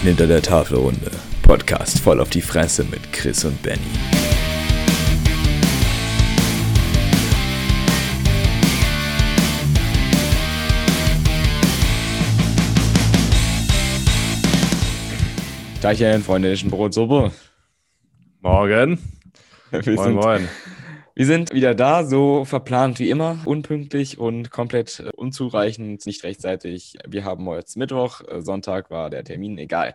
[0.00, 1.10] Menschen hinter der Tafelrunde.
[1.42, 3.80] Podcast voll auf die Fresse mit Chris und Benny.
[15.82, 17.32] Tagchen, Freunde der Brotsuppe.
[18.40, 18.98] Morgen.
[19.70, 20.48] Wir Moin, sind, moin.
[21.20, 26.96] Wir sind wieder da, so verplant wie immer, unpünktlich und komplett äh, unzureichend, nicht rechtzeitig.
[27.06, 29.92] Wir haben heute Mittwoch, äh, Sonntag war der Termin, egal.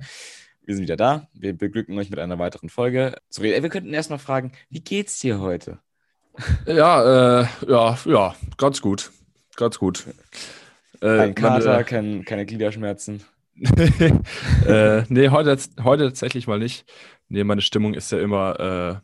[0.66, 1.27] Wir sind wieder da.
[1.34, 3.16] Wir beglücken euch mit einer weiteren Folge.
[3.40, 5.80] Ey, wir könnten erstmal fragen, wie geht's dir heute?
[6.67, 9.09] Ja, äh, ja, ja, ganz gut.
[9.55, 10.05] Ganz gut.
[11.02, 13.23] Äh, Kein Kater, meine- kein, keine Gliederschmerzen.
[14.67, 16.86] äh, nee, heute, heute tatsächlich mal nicht.
[17.30, 19.02] Nee, meine Stimmung ist ja immer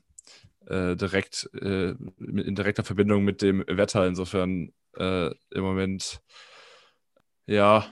[0.71, 4.07] äh, direkt äh, in direkter Verbindung mit dem Wetter.
[4.07, 6.21] Insofern äh, im Moment,
[7.45, 7.85] ja,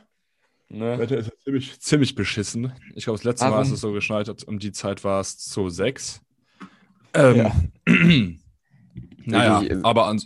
[0.71, 0.99] Ne?
[0.99, 2.71] Wetter ist ziemlich, ziemlich beschissen.
[2.93, 3.63] Ich glaube, das letzte Mal, Warum?
[3.63, 6.21] als es so geschneit hat, um die Zeit war es zu sechs.
[7.15, 7.55] Ähm, Ja.
[9.25, 10.21] naja, äh, aber an,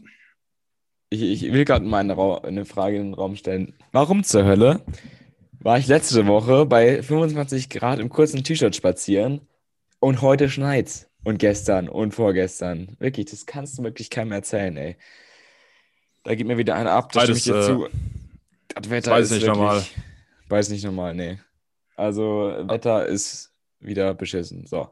[1.09, 3.73] Ich, ich will gerade mal eine, eine Frage in den Raum stellen.
[3.93, 4.81] Warum zur Hölle
[5.61, 9.47] war ich letzte Woche bei 25 Grad im kurzen T-Shirt spazieren
[10.01, 11.09] und heute schneit's?
[11.23, 12.95] Und gestern und vorgestern.
[12.99, 14.97] Wirklich, das kannst du wirklich keinem erzählen, ey.
[16.23, 17.87] Da gibt mir wieder einer ab, da stimme ich dir Beides, äh, zu.
[18.75, 19.83] Das Wetter beides ist nicht wirklich, normal.
[20.49, 21.39] Beides nicht normal, nee.
[21.95, 24.65] Also, Wetter ist wieder beschissen.
[24.65, 24.89] So,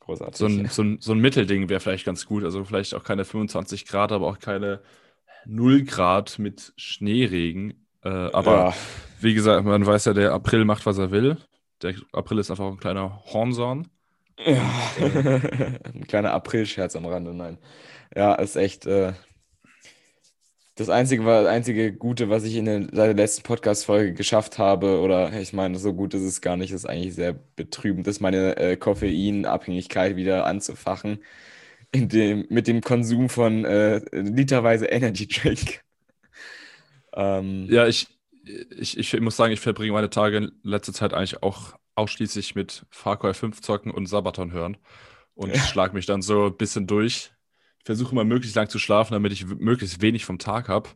[0.00, 0.36] großartig.
[0.36, 2.44] So ein, so ein, so ein Mittelding wäre vielleicht ganz gut.
[2.44, 4.82] Also vielleicht auch keine 25 Grad, aber auch keine
[5.46, 7.86] 0 Grad mit Schneeregen.
[8.04, 8.74] Äh, aber ja,
[9.20, 11.38] wie gesagt, man weiß ja, der April macht, was er will.
[11.80, 13.88] Der April ist einfach ein kleiner Hornsorn.
[14.46, 14.92] Ja.
[15.94, 17.58] Ein kleiner April-Scherz am Rande, nein.
[18.14, 19.12] Ja, ist echt äh,
[20.74, 25.78] das einzige, einzige Gute, was ich in der letzten Podcast-Folge geschafft habe, oder ich meine,
[25.78, 30.46] so gut ist es gar nicht, ist eigentlich sehr betrübend, ist meine äh, Koffeinabhängigkeit wieder
[30.46, 31.22] anzufachen,
[31.92, 35.82] in dem, mit dem Konsum von äh, literweise Energy Drink.
[37.14, 38.08] ähm, Ja, ich,
[38.44, 42.86] ich, ich muss sagen, ich verbringe meine Tage in letzter Zeit eigentlich auch ausschließlich mit
[42.90, 44.76] Far Cry 5 zocken und Sabaton hören.
[45.34, 45.60] Und Ja.
[45.62, 47.32] schlag mich dann so ein bisschen durch.
[47.78, 50.88] Ich versuche immer möglichst lang zu schlafen, damit ich möglichst wenig vom Tag habe.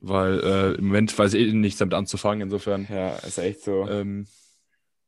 [0.00, 2.42] Weil äh, im Moment weiß ich eh nichts damit anzufangen.
[2.42, 3.88] Insofern, ja, ist echt so.
[3.88, 4.26] ähm,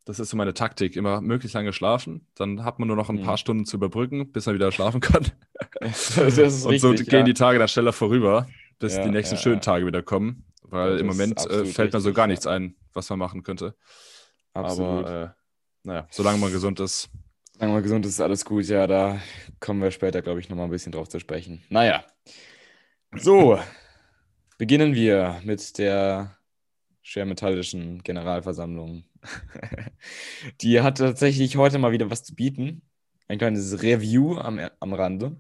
[0.05, 0.97] das ist so meine Taktik.
[0.97, 2.27] Immer möglichst lange schlafen.
[2.37, 3.23] Dann hat man nur noch ein Mhm.
[3.25, 5.27] paar Stunden zu überbrücken, bis man wieder schlafen kann.
[5.81, 7.25] das ist und so richtig, gehen ja.
[7.25, 8.49] die Tage dann schneller vorüber,
[8.79, 9.61] bis Ja, die nächsten schönen.
[9.61, 10.45] Tage wieder kommen.
[10.63, 13.43] Weil im das ist Moment äh, fällt mir so gar nichts ein, was man machen
[13.43, 13.75] könnte.
[14.57, 15.07] Absolut.
[15.07, 15.29] Aber äh,
[15.85, 17.11] naja, solange man gesund ist.
[17.59, 18.67] Wir mal, gesund ist alles gut.
[18.67, 19.19] Ja, da
[19.61, 21.63] kommen wir später, glaube ich, nochmal ein bisschen drauf zu sprechen.
[21.71, 22.05] Naja.
[23.15, 23.59] So,
[24.59, 26.37] beginnen wir mit der
[27.03, 29.05] schwermetallischen Generalversammlung.
[30.61, 32.83] Die hat tatsächlich heute mal wieder was zu bieten.
[33.29, 35.37] Ein kleines Review am, am Rande.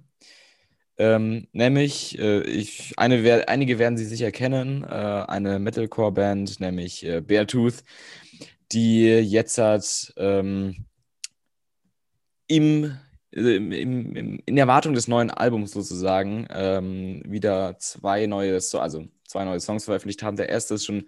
[0.98, 7.20] Ähm, nämlich, äh, ich, eine, einige werden sie sicher kennen, äh, eine Metalcore-Band, nämlich äh,
[7.20, 7.84] Beartooth,
[8.72, 10.86] die jetzt hat ähm,
[12.48, 12.98] äh, im,
[13.32, 19.44] im, im, in Erwartung des neuen Albums sozusagen ähm, wieder zwei neue, so also zwei
[19.44, 20.36] neue Songs veröffentlicht haben.
[20.36, 21.06] Der erste ist schon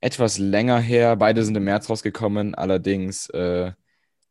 [0.00, 1.16] etwas länger her.
[1.16, 2.54] Beide sind im März rausgekommen.
[2.54, 3.72] Allerdings äh,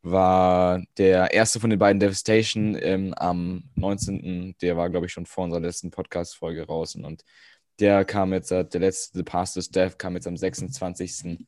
[0.04, 4.56] war der erste von den beiden Devastation ähm, am 19.
[4.62, 6.96] Der war, glaube ich, schon vor unserer letzten Podcast-Folge raus.
[6.96, 7.24] Und
[7.80, 11.46] der kam jetzt, der letzte, The Past is Death, kam jetzt am 26.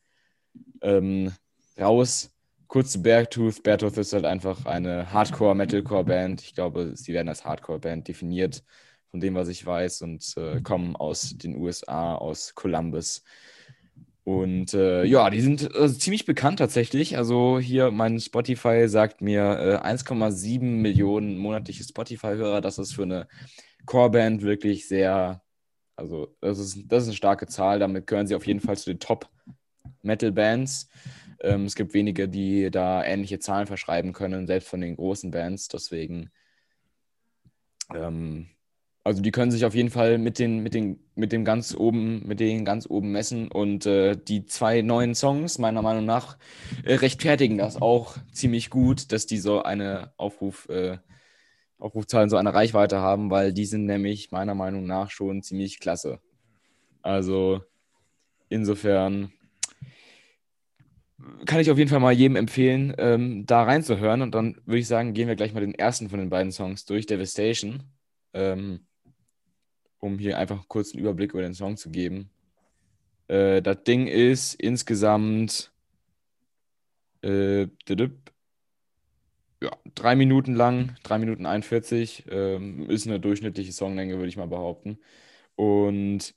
[0.82, 1.32] Ähm,
[1.78, 2.32] raus.
[2.68, 3.62] Kurz zu Beartooth.
[3.62, 6.42] Beartooth ist halt einfach eine Hardcore-Metalcore-Band.
[6.42, 8.64] Ich glaube, sie werden als Hardcore-Band definiert,
[9.10, 13.22] von dem, was ich weiß, und äh, kommen aus den USA, aus Columbus.
[14.26, 17.16] Und äh, ja, die sind äh, ziemlich bekannt tatsächlich.
[17.16, 22.60] Also hier mein Spotify sagt mir äh, 1,7 Millionen monatliche Spotify-Hörer.
[22.60, 23.28] Das ist für eine
[23.84, 25.42] Core-Band wirklich sehr,
[25.94, 27.78] also das ist, das ist eine starke Zahl.
[27.78, 28.98] Damit gehören sie auf jeden Fall zu den
[29.86, 30.88] Top-Metal-Bands.
[31.40, 35.68] Ähm, es gibt wenige, die da ähnliche Zahlen verschreiben können, selbst von den großen Bands.
[35.68, 36.30] Deswegen,
[37.94, 38.48] ähm,
[39.04, 42.26] also die können sich auf jeden Fall mit den, mit den, mit dem ganz oben,
[42.26, 43.48] mit denen ganz oben messen.
[43.50, 46.38] Und äh, die zwei neuen Songs, meiner Meinung nach,
[46.84, 50.98] äh, rechtfertigen das auch ziemlich gut, dass die so eine Aufruf, äh,
[51.78, 56.20] Aufrufzahlen, so eine Reichweite haben, weil die sind nämlich meiner Meinung nach schon ziemlich klasse.
[57.02, 57.60] Also
[58.48, 59.30] insofern
[61.46, 64.22] kann ich auf jeden Fall mal jedem empfehlen, ähm, da reinzuhören.
[64.22, 66.84] Und dann würde ich sagen, gehen wir gleich mal den ersten von den beiden Songs
[66.84, 67.82] durch, Devastation,
[68.34, 68.86] ähm,
[69.98, 72.30] um hier einfach kurz einen Überblick über den Song zu geben.
[73.28, 75.72] Äh, das Ding ist insgesamt
[77.22, 77.68] Äh,
[79.62, 84.46] ja, drei Minuten lang, drei Minuten 41, ähm, ist eine durchschnittliche Songlänge, würde ich mal
[84.48, 84.98] behaupten.
[85.56, 86.34] Und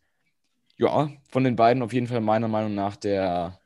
[0.78, 3.60] ja, von den beiden auf jeden Fall meiner Meinung nach der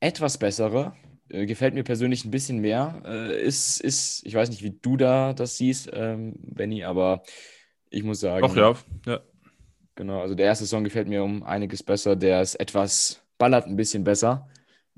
[0.00, 0.94] etwas bessere.
[1.28, 3.02] Äh, gefällt mir persönlich ein bisschen mehr.
[3.04, 7.22] Äh, ist, ist, ich weiß nicht, wie du da das siehst, ähm, Benny, aber
[7.90, 8.46] ich muss sagen.
[8.46, 8.76] Doch, ja.
[9.06, 9.20] ja.
[9.94, 12.16] Genau, also der erste Song gefällt mir um einiges besser.
[12.16, 14.48] Der ist etwas, ballert ein bisschen besser.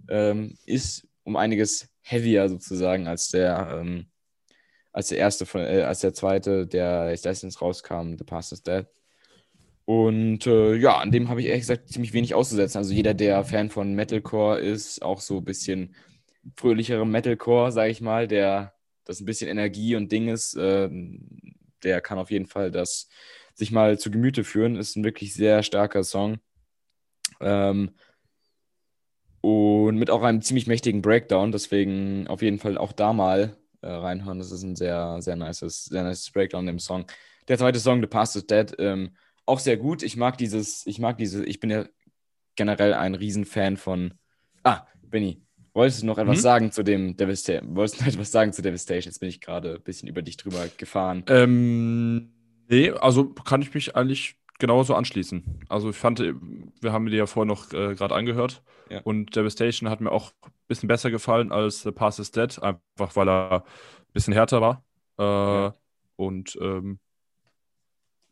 [0.08, 4.06] Ähm, ist um einiges heavier sozusagen als der, ähm,
[4.93, 8.87] als der erste, von, äh, als der zweite, der letztens rauskam, The Past is Dead.
[9.84, 12.79] Und äh, ja, an dem habe ich ehrlich gesagt ziemlich wenig auszusetzen.
[12.79, 15.94] Also jeder, der Fan von Metalcore ist, auch so ein bisschen
[16.56, 18.75] fröhlicherem Metalcore, sage ich mal, der
[19.05, 20.88] das ein bisschen Energie und Ding ist, äh,
[21.82, 23.08] der kann auf jeden Fall das
[23.55, 24.76] sich mal zu Gemüte führen.
[24.76, 26.38] Ist ein wirklich sehr starker Song.
[27.40, 27.90] Ähm,
[29.40, 33.88] und mit auch einem ziemlich mächtigen Breakdown, deswegen auf jeden Fall auch da mal äh,
[33.88, 34.38] reinhören.
[34.38, 37.05] Das ist ein sehr, sehr nices, sehr nices Breakdown im Song.
[37.49, 39.11] Der zweite Song, The Past is Dead, ähm,
[39.46, 40.02] auch sehr gut.
[40.02, 41.86] Ich mag dieses, ich mag diese, ich bin ja
[42.56, 44.14] generell ein Riesenfan von.
[44.62, 45.42] Ah, Benny,
[45.74, 46.42] wolltest du noch etwas hm?
[46.42, 47.74] sagen zu dem Devastation?
[47.76, 49.10] Wolltest du noch etwas sagen zu Devastation?
[49.10, 51.24] Jetzt bin ich gerade ein bisschen über dich drüber gefahren.
[51.28, 52.32] Ähm,
[52.68, 55.64] nee, also kann ich mich eigentlich genauso anschließen.
[55.68, 59.00] Also ich fand, wir haben die ja vorher noch äh, gerade angehört ja.
[59.00, 63.16] und Devastation hat mir auch ein bisschen besser gefallen als The Pass is Dead, einfach
[63.16, 64.84] weil er ein bisschen härter war.
[65.18, 65.74] Äh, ja.
[66.14, 67.00] Und ähm,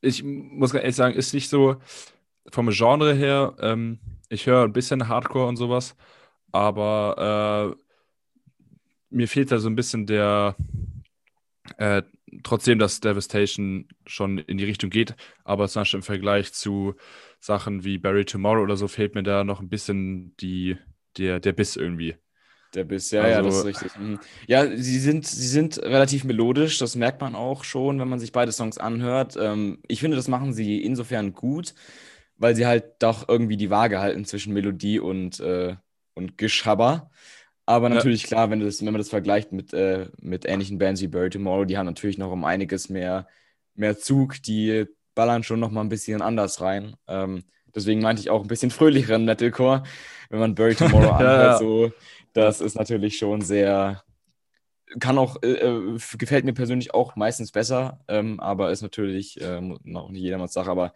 [0.01, 1.77] ich muss ehrlich sagen, ist nicht so
[2.51, 3.99] vom Genre her, ähm,
[4.29, 5.97] ich höre ein bisschen Hardcore und sowas,
[6.53, 7.85] aber äh,
[9.11, 10.57] mir fehlt da so ein bisschen der,
[11.79, 12.03] äh,
[12.43, 15.15] trotzdem, dass Devastation schon in die Richtung geht,
[15.45, 16.95] aber zum Beispiel im Vergleich zu
[17.41, 20.77] Sachen wie Barry Tomorrow oder so fehlt mir da noch ein bisschen die,
[21.19, 22.17] der, der Biss irgendwie.
[22.75, 23.99] Der Biss, ja, also, ja, das ist richtig.
[23.99, 24.21] Mhm.
[24.47, 28.31] Ja, sie sind, sie sind relativ melodisch, das merkt man auch schon, wenn man sich
[28.31, 29.37] beide Songs anhört.
[29.41, 31.75] Ähm, ich finde, das machen sie insofern gut,
[32.37, 35.75] weil sie halt doch irgendwie die Waage halten zwischen Melodie und, äh,
[36.15, 37.11] und Geschabber.
[37.67, 38.29] Aber natürlich, ja.
[38.29, 41.65] klar, wenn, das, wenn man das vergleicht mit, äh, mit ähnlichen Bands wie Barry Tomorrow,
[41.65, 43.27] die haben natürlich noch um einiges mehr,
[43.75, 46.97] mehr Zug, die ballern schon noch mal ein bisschen anders rein.
[47.07, 47.45] Ähm,
[47.75, 49.83] deswegen meinte ich auch ein bisschen fröhlicheren Metalcore,
[50.31, 51.59] wenn man Barry Tomorrow anhört, ja, ja.
[51.59, 51.93] so
[52.33, 54.03] das ist natürlich schon sehr,
[54.99, 59.61] kann auch, äh, äh, gefällt mir persönlich auch meistens besser, ähm, aber ist natürlich äh,
[59.61, 60.71] noch nicht jedermanns Sache.
[60.71, 60.95] Aber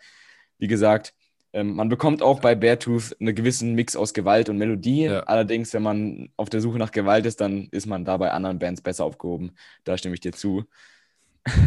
[0.59, 1.15] wie gesagt,
[1.55, 5.05] ähm, man bekommt auch bei Beartooth einen gewissen Mix aus Gewalt und Melodie.
[5.05, 5.21] Ja.
[5.21, 8.59] Allerdings, wenn man auf der Suche nach Gewalt ist, dann ist man da bei anderen
[8.59, 9.53] Bands besser aufgehoben.
[9.85, 10.65] Da stimme ich dir zu.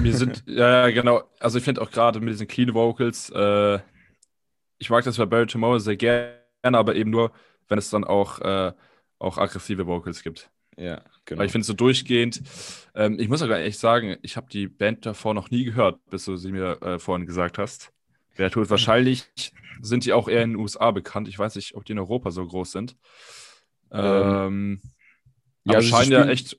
[0.01, 1.23] Wir sind, ja, genau.
[1.39, 3.79] Also ich finde auch gerade mit diesen Clean Vocals, äh,
[4.77, 6.33] ich mag das bei Barry Tomorrow sehr gerne,
[6.63, 7.31] aber eben nur,
[7.69, 8.73] wenn es dann auch äh,
[9.19, 10.49] auch aggressive Vocals gibt.
[10.77, 11.39] Ja, genau.
[11.39, 12.41] Weil ich finde so durchgehend,
[12.93, 16.25] ähm, ich muss aber echt sagen, ich habe die Band davor noch nie gehört, bis
[16.25, 17.91] du sie mir äh, vorhin gesagt hast.
[18.35, 19.25] Wer tut, wahrscheinlich
[19.81, 21.27] sind die auch eher in den USA bekannt.
[21.27, 22.95] Ich weiß nicht, ob die in Europa so groß sind.
[23.91, 24.81] Ähm, ähm
[25.63, 26.57] ja, aber also scheinen ja echt,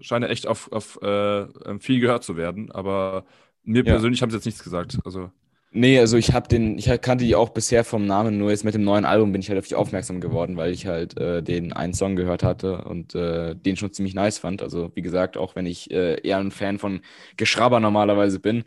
[0.00, 1.46] scheinen ja echt auf, auf äh,
[1.80, 2.70] viel gehört zu werden.
[2.70, 3.26] Aber
[3.64, 3.92] mir ja.
[3.92, 4.98] persönlich haben sie jetzt nichts gesagt.
[5.04, 5.32] Also
[5.76, 8.74] Nee, also ich habe den, ich kannte die auch bisher vom Namen, nur jetzt mit
[8.74, 11.72] dem neuen Album bin ich halt auf die aufmerksam geworden, weil ich halt äh, den
[11.72, 14.62] einen Song gehört hatte und äh, den schon ziemlich nice fand.
[14.62, 17.00] Also wie gesagt, auch wenn ich äh, eher ein Fan von
[17.36, 18.62] Geschrabber normalerweise bin,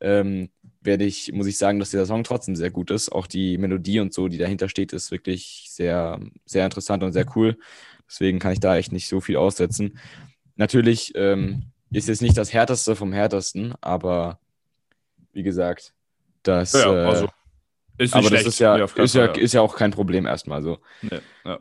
[0.00, 0.50] ähm,
[0.80, 3.10] werde ich, muss ich sagen, dass dieser Song trotzdem sehr gut ist.
[3.10, 7.26] Auch die Melodie und so, die dahinter steht, ist wirklich sehr, sehr interessant und sehr
[7.34, 7.58] cool.
[8.08, 9.98] Deswegen kann ich da echt nicht so viel aussetzen.
[10.54, 14.38] Natürlich ähm, ist es nicht das härteste vom härtesten, aber
[15.32, 15.92] wie gesagt,
[16.42, 17.28] das, ja, äh, also
[17.98, 20.78] ist aber das ist ja, ist ja, ist ja auch kein Problem erstmal so.
[21.02, 21.60] Nee, ja.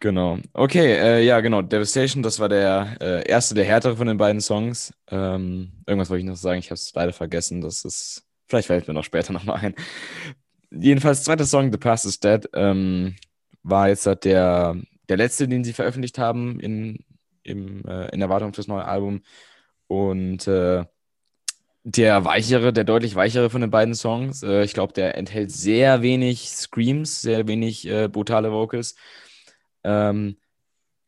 [0.00, 0.38] Genau.
[0.52, 1.62] Okay, äh, ja, genau.
[1.62, 4.92] Devastation, das war der äh, erste, der härtere von den beiden Songs.
[5.10, 7.60] Ähm, irgendwas wollte ich noch sagen, ich habe es leider vergessen.
[7.60, 9.74] Das ist, vielleicht fällt mir noch später nochmal ein.
[10.70, 13.16] Jedenfalls, zweiter Song, The Past is Dead, ähm,
[13.62, 14.76] war jetzt halt der,
[15.08, 17.04] der letzte, den sie veröffentlicht haben in,
[17.42, 19.22] im, äh, in Erwartung fürs neue Album.
[19.88, 20.84] Und äh,
[21.88, 24.42] der weichere, der deutlich weichere von den beiden Songs.
[24.42, 28.94] Äh, ich glaube, der enthält sehr wenig Screams, sehr wenig äh, brutale Vocals.
[29.84, 30.36] Ähm,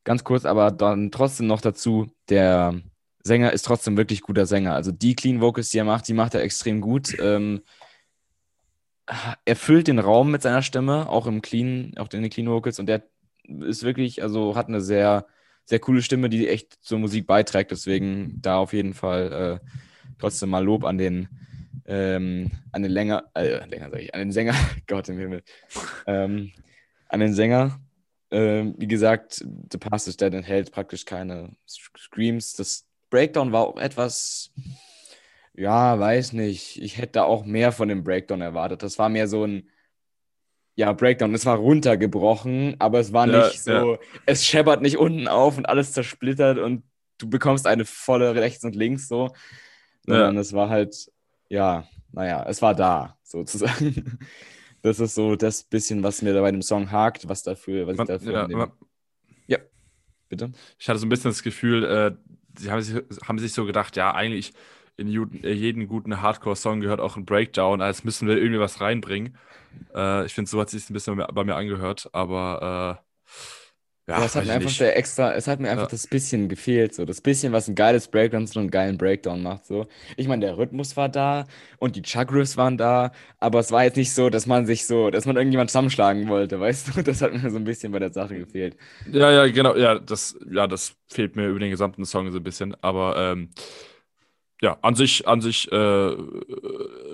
[0.04, 2.80] ganz kurz, aber dann trotzdem noch dazu, der
[3.22, 4.74] Sänger ist trotzdem wirklich guter Sänger.
[4.74, 7.14] Also die Clean Vocals, die er macht, die macht er extrem gut.
[7.20, 7.60] Ähm,
[9.44, 12.78] er füllt den Raum mit seiner Stimme, auch im Clean, auch in den Clean Vocals
[12.78, 13.02] und der
[13.44, 15.26] ist wirklich, also hat eine sehr,
[15.66, 17.70] sehr coole Stimme, die echt zur Musik beiträgt.
[17.70, 19.66] Deswegen da auf jeden Fall äh,
[20.20, 21.28] trotzdem mal Lob an den,
[21.86, 24.54] ähm, an den länger, äh, länger sag ich, an den Sänger,
[24.86, 25.42] Gott im Himmel,
[26.06, 26.52] ähm,
[27.08, 27.80] an den Sänger.
[28.30, 32.52] Ähm, wie gesagt, The Past is Dead enthält praktisch keine Screams.
[32.54, 34.52] Das Breakdown war auch etwas,
[35.54, 36.80] ja, weiß nicht.
[36.82, 38.82] Ich hätte da auch mehr von dem Breakdown erwartet.
[38.82, 39.68] Das war mehr so ein,
[40.76, 41.34] ja, Breakdown.
[41.34, 45.66] Es war runtergebrochen, aber es war Ja, nicht so, es scheppert nicht unten auf und
[45.66, 46.84] alles zersplittert und
[47.18, 49.32] du bekommst eine volle rechts und links so.
[50.14, 51.10] Sondern es war halt,
[51.48, 54.18] ja, naja, es war da, sozusagen.
[54.82, 57.98] Das ist so das bisschen, was mir da bei dem Song hakt, was dafür, was
[57.98, 58.72] Man, ich dafür ja, man,
[60.30, 60.52] bitte.
[60.78, 62.12] ich hatte so ein bisschen das Gefühl, äh,
[62.58, 64.54] sie haben sich, haben sich so gedacht, ja, eigentlich
[64.96, 65.08] in
[65.42, 69.36] äh, jeden guten Hardcore-Song gehört auch ein Breakdown, als müssen wir irgendwie was reinbringen.
[69.94, 73.30] Äh, ich finde, so hat sich ein bisschen bei mir angehört, aber äh,
[74.10, 74.80] ja, Ja, es hat mir einfach nicht.
[74.80, 75.90] der extra, es hat mir einfach Ja.
[75.90, 79.66] das bisschen gefehlt, so das bisschen, was ein geiles Breakdown zu einem geilen Breakdown macht,
[79.66, 79.86] so.
[80.16, 81.46] Ich meine, der Rhythmus war da
[81.78, 85.10] und die Chug-Riffs waren da, aber es war jetzt nicht so, dass man sich so,
[85.10, 87.02] dass man irgendjemand zusammenschlagen wollte, weißt du?
[87.10, 88.76] Das hat mir so ein bisschen bei der Sache gefehlt.
[89.10, 92.42] Ja, ja, genau, ja, das, ja, das fehlt mir über den gesamten Song so ein
[92.44, 93.50] bisschen, aber ähm,
[94.62, 95.76] ja, an sich, an sich äh,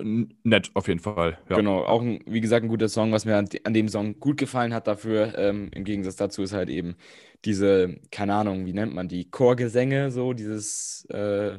[0.00, 1.38] n- nett auf jeden Fall.
[1.49, 1.57] Ja.
[1.57, 4.37] Genau, auch ein, wie gesagt, ein guter Song, was mir an, an dem Song gut
[4.37, 6.97] gefallen hat dafür, ähm, im Gegensatz dazu ist halt eben
[7.45, 11.59] diese, keine Ahnung, wie nennt man die, Chorgesänge, so dieses, äh,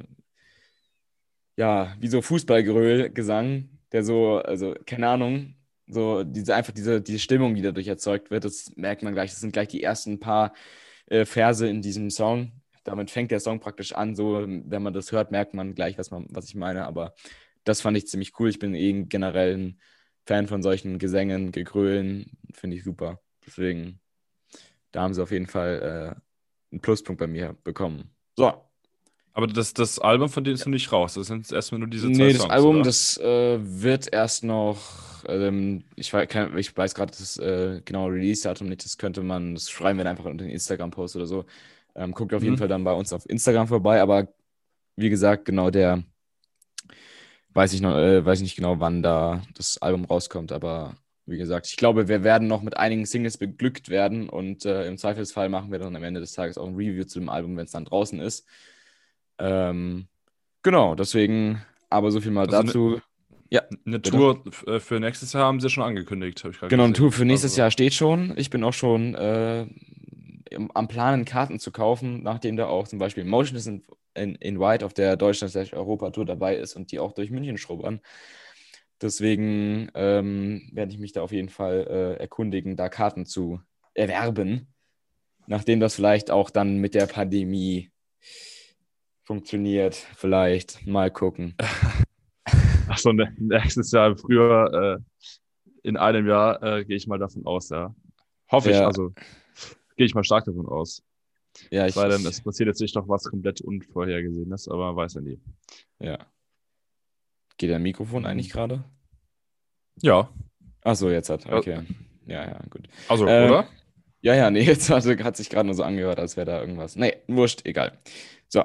[1.55, 5.55] ja, wie so Fußballgeröll-Gesang, der so, also, keine Ahnung,
[5.87, 9.39] so diese, einfach diese, diese Stimmung, die dadurch erzeugt wird, das merkt man gleich, das
[9.41, 10.53] sind gleich die ersten paar
[11.07, 12.51] äh, Verse in diesem Song.
[12.87, 16.09] Damit fängt der Song praktisch an, so, wenn man das hört, merkt man gleich, was
[16.09, 17.13] man, was ich meine, aber
[17.65, 18.47] das fand ich ziemlich cool.
[18.47, 19.81] Ich bin eh generell ein
[20.25, 23.19] Fan von solchen Gesängen, Gegrölen, finde ich super.
[23.45, 23.99] Deswegen,
[24.93, 28.15] da haben sie auf jeden Fall äh, einen Pluspunkt bei mir bekommen.
[28.37, 28.53] So,
[29.33, 31.15] Aber das, das Album von denen ist noch nicht raus.
[31.15, 32.53] Das sind erstmal nur diese zwei nee, das Songs.
[32.53, 32.85] Album, oder?
[32.85, 38.85] das äh, wird erst noch, ähm, ich ich weiß gerade das äh, genaue Release-Datum nicht,
[38.85, 41.43] das könnte man, das schreiben wir einfach unter den Instagram-Post oder so.
[41.97, 42.59] Ähm, guckt auf jeden Mhm.
[42.59, 44.29] Fall dann bei uns auf Instagram vorbei, aber
[44.95, 46.03] wie gesagt, genau der,
[47.53, 51.67] weiß ich noch, äh, weiß nicht genau, wann da das Album rauskommt, aber wie gesagt,
[51.67, 55.71] ich glaube, wir werden noch mit einigen Singles beglückt werden und äh, im Zweifelsfall machen
[55.71, 57.85] wir dann am Ende des Tages auch ein Review zu dem Album, wenn es dann
[57.85, 58.45] draußen ist.
[59.39, 60.07] Ähm,
[60.63, 63.01] genau, deswegen, aber so viel mal Also ne- dazu.
[63.85, 64.11] Eine Bitte?
[64.11, 67.03] Tour äh, für nächstes Jahr haben sie schon angekündigt, habe ich gerade Genau, eine gesehen.
[67.05, 68.37] Tour für nächstes Also, Jahr steht schon.
[68.37, 69.65] Ich bin auch schon äh,
[70.73, 74.85] am Planen, Karten zu kaufen, nachdem da auch zum Beispiel Motion in, in, in White
[74.85, 78.01] auf der Deutschland-Europa-Tour dabei ist und die auch durch München schrubbern.
[79.01, 83.61] Deswegen ähm, werde ich mich da auf jeden Fall äh, erkundigen, da Karten zu
[83.93, 84.73] erwerben,
[85.45, 87.91] nachdem das vielleicht auch dann mit der Pandemie
[89.23, 89.95] funktioniert.
[89.95, 91.55] Vielleicht mal gucken.
[92.87, 94.97] Achso, ne, nächstes Jahr im Frühjahr, äh,
[95.83, 97.93] in einem Jahr, äh, gehe ich mal davon aus, ja.
[98.49, 98.87] Hoffe ich, Ja.
[98.87, 99.13] also
[99.97, 101.03] gehe ich mal stark davon aus.
[101.71, 105.15] Ja, Es ich, sei denn, es passiert jetzt nicht noch was komplett Unvorhergesehenes, aber weiß
[105.15, 105.39] ja nie.
[105.99, 106.19] ja.
[107.57, 108.83] Geht dein Mikrofon eigentlich gerade?
[109.99, 110.29] Ja,
[110.87, 111.45] Ach so, jetzt hat.
[111.45, 111.81] Okay.
[112.27, 112.87] Ja, ja, gut.
[113.09, 113.67] also, Ähm, oder?
[114.21, 116.95] Ja, ja, nee, jetzt hat, hat sich gerade nur so angehört, als wäre da irgendwas.
[116.95, 117.97] Nee, wurscht, egal.
[118.47, 118.63] So.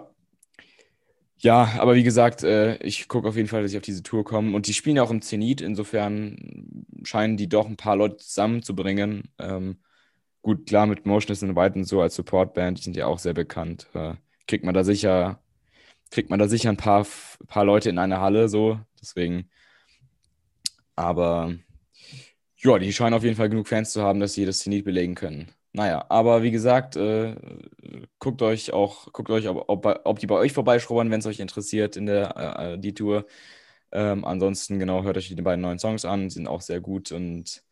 [1.39, 4.25] Ja, aber wie gesagt, äh, ich gucke auf jeden Fall, dass ich auf diese Tour
[4.25, 4.55] komme.
[4.55, 9.33] Und die spielen ja auch im Zenit, insofern scheinen die doch ein paar Leute zusammenzubringen.
[9.41, 9.81] Ähm,
[10.43, 13.35] gut, klar, mit Motionless in White und so als Supportband, die sind ja auch sehr
[13.35, 13.89] bekannt.
[13.95, 14.15] Äh,
[14.47, 15.43] kriegt man da sicher,
[16.11, 17.07] kriegt man da sicher ein paar,
[17.49, 18.81] paar Leute in eine Halle, so.
[19.01, 19.51] Deswegen.
[20.97, 21.55] Aber
[22.59, 25.15] ja, die scheinen auf jeden Fall genug Fans zu haben, dass sie das Zenit belegen
[25.15, 25.53] können.
[25.73, 27.35] Naja, aber wie gesagt, äh,
[28.19, 31.41] guckt euch auch, guckt euch, ob, ob, ob die bei euch vorbeischrubbern, wenn es euch
[31.41, 32.37] interessiert in der
[32.75, 33.27] äh, die Tour.
[33.93, 37.65] Ähm, ansonsten, genau, hört euch die beiden neuen Songs an, sind auch sehr gut und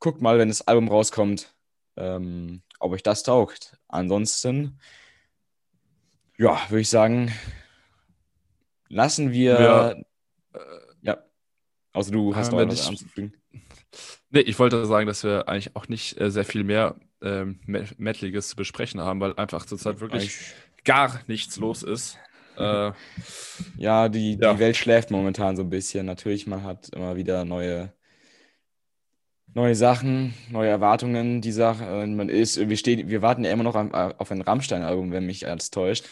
[0.00, 1.54] guckt mal, wenn das Album rauskommt,
[2.00, 3.76] ähm, ob euch das taugt.
[3.88, 4.78] Ansonsten,
[6.38, 7.30] ja, würde ich sagen,
[8.88, 9.58] lassen wir.
[9.58, 10.04] Wir-
[11.02, 11.18] ja.
[11.92, 13.34] Außer du hast noch nicht- anzufügen.
[14.30, 17.88] Nee, ich wollte sagen, dass wir eigentlich auch nicht äh, sehr viel mehr ähm, Me-
[17.98, 20.54] Metaliges zu besprechen haben, weil einfach zurzeit wirklich Ich-
[20.84, 22.16] gar nichts los ist.
[22.56, 22.92] Äh,
[23.78, 24.52] Ja, die, Ja.
[24.52, 26.04] die Welt schläft momentan so ein bisschen.
[26.04, 27.92] Natürlich, man hat immer wieder neue,
[29.54, 31.40] neue Sachen, neue Erwartungen.
[31.40, 34.42] Die Sache, äh, man ist, wir stehen, wir warten ja immer noch äh, auf ein
[34.42, 36.06] Rammstein-Album, wenn mich alles täuscht.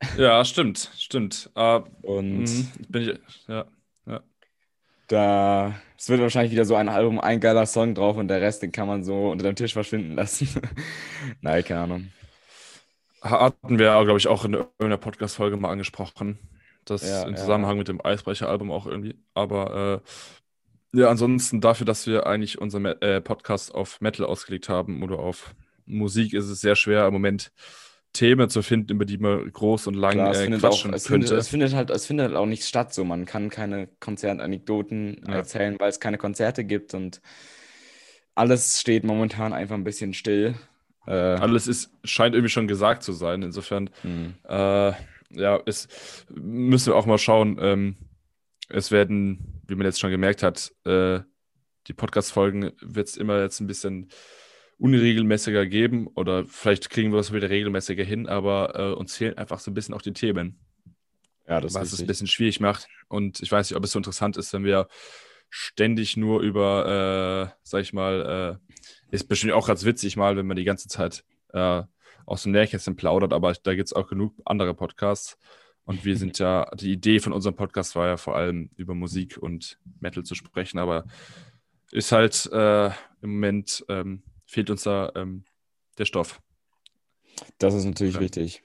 [0.16, 1.50] ja, stimmt, stimmt.
[1.54, 3.18] Äh, Und mhm, bin ich,
[3.48, 3.66] ja.
[5.08, 8.62] da, es wird wahrscheinlich wieder so ein Album, ein geiler Song drauf und der Rest,
[8.62, 10.48] den kann man so unter dem Tisch verschwinden lassen.
[11.40, 12.12] Nein, keine Ahnung.
[13.22, 16.38] Hatten wir, glaube ich, auch in irgendeiner Podcast-Folge mal angesprochen.
[16.84, 17.36] Das Ja, im ja.
[17.36, 19.16] Zusammenhang mit dem Eisbrecher-Album auch irgendwie.
[19.34, 20.08] Aber äh,
[20.94, 25.54] ja, ansonsten dafür, dass wir eigentlich unseren äh, Podcast auf Metal ausgelegt haben oder auf
[25.86, 27.52] Musik ist es sehr schwer im Moment
[28.12, 30.96] Themen zu finden, über die man groß und lang Klar, es, äh, findet quatschen auch,
[30.96, 31.26] es, könnte.
[31.28, 33.04] findet, es, findet halt, es findet halt auch nicht statt so.
[33.04, 35.34] Man kann keine Konzertanekdoten Ja.
[35.36, 37.20] erzählen, weil es keine Konzerte gibt und
[38.34, 40.54] alles steht momentan einfach ein bisschen still.
[41.06, 43.42] Äh, Alles ist, scheint irgendwie schon gesagt zu sein.
[43.42, 44.34] Insofern, hm.
[44.48, 44.92] äh,
[45.30, 45.88] ja, es
[46.30, 47.58] müssen wir auch mal schauen.
[47.60, 47.96] Ähm,
[48.68, 51.20] es werden, wie man jetzt schon gemerkt hat, äh,
[51.86, 54.08] die Podcast-Folgen wird es immer jetzt ein bisschen
[54.78, 59.60] unregelmäßiger geben oder vielleicht kriegen wir das wieder regelmäßiger hin, aber äh, uns fehlen einfach
[59.60, 60.60] so ein bisschen auch die Themen.
[61.46, 62.88] Ja, das was es ein bisschen schwierig macht.
[63.08, 64.88] Und ich weiß nicht, ob es so interessant ist, wenn wir
[65.48, 70.46] ständig nur über, äh, sag ich mal, äh, ist bestimmt auch ganz witzig mal, wenn
[70.46, 71.82] man die ganze Zeit äh,
[72.26, 75.38] aus dem Nähkästchen plaudert, aber da gibt es auch genug andere Podcasts.
[75.88, 79.38] Und wir sind ja, die Idee von unserem Podcast war ja vor allem über Musik
[79.38, 81.06] und Metal zu sprechen, aber
[81.90, 82.88] ist halt äh,
[83.22, 85.44] im Moment ähm, fehlt uns da ähm,
[85.96, 86.42] der Stoff.
[87.56, 88.20] Das ist natürlich Ja.
[88.20, 88.62] wichtig.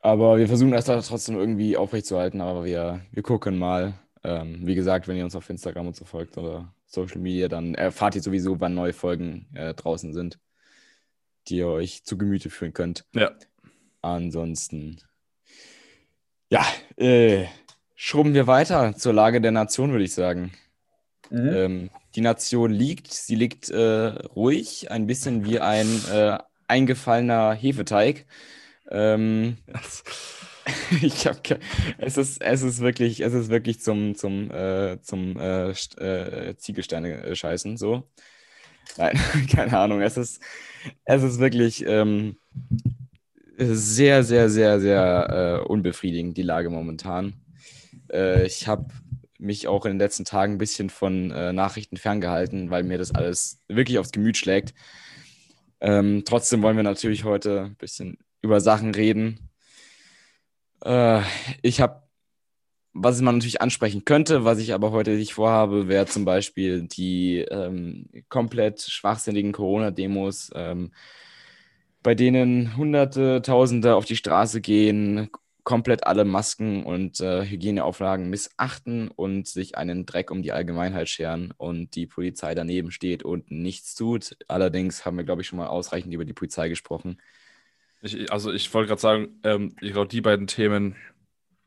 [0.00, 3.94] Aber wir versuchen das da trotzdem irgendwie aufrechtzuerhalten, aber wir, wir gucken mal.
[4.22, 7.74] Ähm, wie gesagt, wenn ihr uns auf Instagram und so folgt oder Social Media, dann
[7.74, 10.38] erfahrt ihr sowieso, wann neue Folgen äh, draußen sind,
[11.48, 13.06] die ihr euch zu Gemüte führen könnt.
[13.14, 13.30] Ja.
[14.02, 15.00] Ansonsten,
[16.50, 16.64] ja,
[16.96, 17.46] äh,
[17.94, 20.52] schrubben wir weiter zur Lage der Nation, würde ich sagen.
[21.30, 28.26] Ähm, die Nation liegt, sie liegt äh, ruhig, ein bisschen wie ein äh, eingefallener Hefeteig.
[28.90, 29.58] Ähm,
[31.02, 31.40] ich hab,
[31.98, 37.24] es ist, es ist wirklich, es ist wirklich zum, zum, äh, zum äh, äh, Ziegelsteine
[37.24, 38.04] äh, scheißen, so.
[38.96, 39.18] Nein,
[39.50, 40.00] keine Ahnung.
[40.02, 40.42] Es ist,
[41.04, 42.36] es ist wirklich ähm,
[43.56, 47.34] sehr, sehr, sehr, sehr äh, unbefriedigend, die Lage momentan.
[48.12, 48.86] Äh, ich habe
[49.38, 53.14] mich auch in den letzten Tagen ein bisschen von äh, Nachrichten ferngehalten, weil mir das
[53.14, 54.74] alles wirklich aufs Gemüt schlägt.
[55.80, 59.50] Ähm, trotzdem wollen wir natürlich heute ein bisschen über Sachen reden.
[60.84, 61.22] Äh,
[61.62, 62.02] ich habe,
[62.92, 67.40] was man natürlich ansprechen könnte, was ich aber heute nicht vorhabe, wäre zum Beispiel die
[67.40, 70.92] ähm, komplett schwachsinnigen Corona-Demos, ähm,
[72.04, 75.30] bei denen Hunderte, Tausende auf die Straße gehen,
[75.64, 81.54] komplett alle Masken und äh, Hygieneauflagen missachten und sich einen Dreck um die Allgemeinheit scheren
[81.56, 84.36] und die Polizei daneben steht und nichts tut.
[84.48, 87.22] Allerdings haben wir, glaube ich, schon mal ausreichend über die Polizei gesprochen.
[88.02, 90.96] Ich, also ich wollte gerade sagen, ähm, ich glaube, die beiden Themen,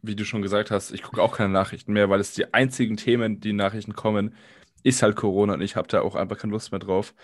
[0.03, 2.95] wie du schon gesagt hast, ich gucke auch keine Nachrichten mehr, weil es die einzigen
[2.95, 4.35] Themen, die Nachrichten kommen,
[4.83, 7.15] ist halt Corona und ich habe da auch einfach keine Lust mehr drauf.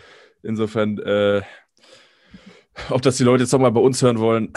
[0.41, 1.43] Insofern, äh,
[2.89, 4.51] ob das die Leute jetzt nochmal bei uns hören wollen,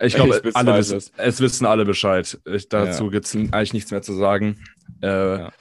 [0.00, 2.38] ich glaube, alle wissen, es wissen alle Bescheid.
[2.46, 3.10] Ich, dazu Ja.
[3.10, 4.58] gibt es eigentlich nichts mehr zu sagen.
[5.02, 5.06] Äh,
[5.38, 5.52] Ja.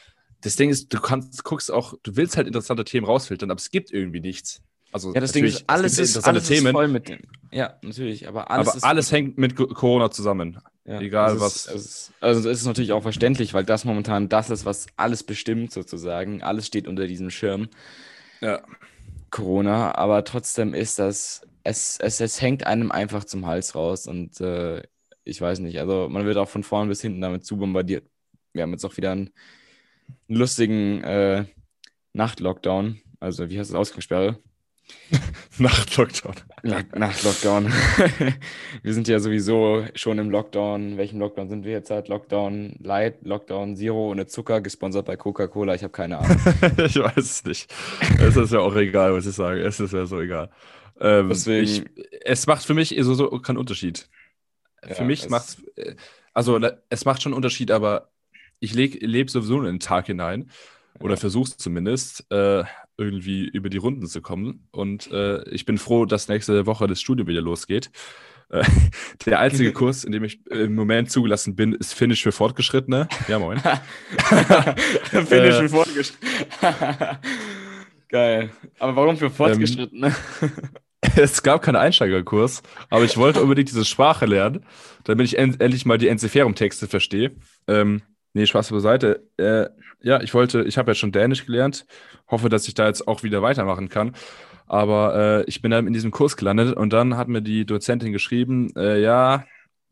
[0.41, 3.71] Das Ding ist, du kannst, guckst auch, du willst halt interessante Themen rausfiltern, aber es
[3.71, 4.61] gibt irgendwie nichts.
[4.91, 7.19] Also Ja, das Ding ist, alles ist, alles ist Themen, voll mit dem.
[7.51, 10.59] Ja, natürlich, aber alles aber alles hängt mit Co- Corona zusammen.
[10.85, 11.65] Ja, Egal was.
[11.67, 15.71] Ist, also es ist natürlich auch verständlich, weil das momentan das ist, was alles bestimmt
[15.71, 16.43] sozusagen.
[16.43, 17.69] Alles steht unter diesem Schirm
[18.41, 18.61] Ja.
[19.31, 24.39] Corona, aber trotzdem ist das, es, es, es hängt einem einfach zum Hals raus und
[24.41, 24.83] äh,
[25.23, 28.05] ich weiß nicht, also man wird auch von vorn bis hinten damit zubombardiert.
[28.53, 29.31] Wir haben jetzt auch wieder einen,
[30.27, 31.45] einen lustigen äh,
[32.13, 34.39] Nachtlockdown, also wie heißt das, Ausgangssperre?
[35.59, 36.35] Nacht-Lockdown.
[36.63, 37.71] Lock- Nacht-Lockdown.
[38.83, 40.91] wir sind ja sowieso schon im Lockdown.
[40.91, 42.09] In welchem Lockdown sind wir jetzt halt?
[42.09, 45.73] Lockdown Light, Lockdown Zero ohne Zucker, gesponsert bei Coca-Cola.
[45.73, 46.37] Ich habe keine Ahnung.
[46.77, 47.73] ich weiß es nicht.
[48.19, 49.61] Es ist ja auch egal, was ich sage.
[49.61, 50.49] Es ist ja so egal.
[50.99, 51.83] Ähm, Deswegen- ich,
[52.23, 54.09] es macht für mich so, so keinen Unterschied.
[54.87, 55.95] Ja, für mich es- macht es,
[56.33, 58.11] also na, es macht schon einen Unterschied, aber
[58.59, 60.49] ich lebe sowieso in den Tag hinein
[60.99, 61.19] oder Ja.
[61.19, 62.63] versuche zumindest äh,
[62.97, 64.67] irgendwie über die Runden zu kommen.
[64.71, 67.89] Und äh, ich bin froh, dass nächste Woche das Studium wieder losgeht.
[68.49, 68.63] Äh,
[69.25, 73.07] der einzige Kurs, in dem ich im Moment zugelassen bin, ist Finnisch für Fortgeschrittene.
[73.27, 73.59] Ja, moin.
[75.09, 77.19] Finish Äh, für Fortgeschrittene.
[78.13, 78.51] Geil.
[78.77, 80.15] Aber warum für Fortgeschrittene?
[81.17, 84.65] Es gab keinen Einsteigerkurs, aber ich wollte unbedingt diese Sprache lernen,
[85.03, 87.35] damit ich en endlich mal die Enziferum-Texte verstehe.
[87.67, 88.01] Ähm,
[88.33, 89.27] nee, Spaß beiseite.
[89.37, 89.65] Äh,
[90.01, 91.85] ja, ich wollte, ich habe ja schon Dänisch gelernt,
[92.29, 94.15] hoffe, dass ich da jetzt auch wieder weitermachen kann.
[94.65, 98.13] Aber äh, ich bin dann in diesem Kurs gelandet und dann hat mir die Dozentin
[98.13, 99.45] geschrieben, äh, ja,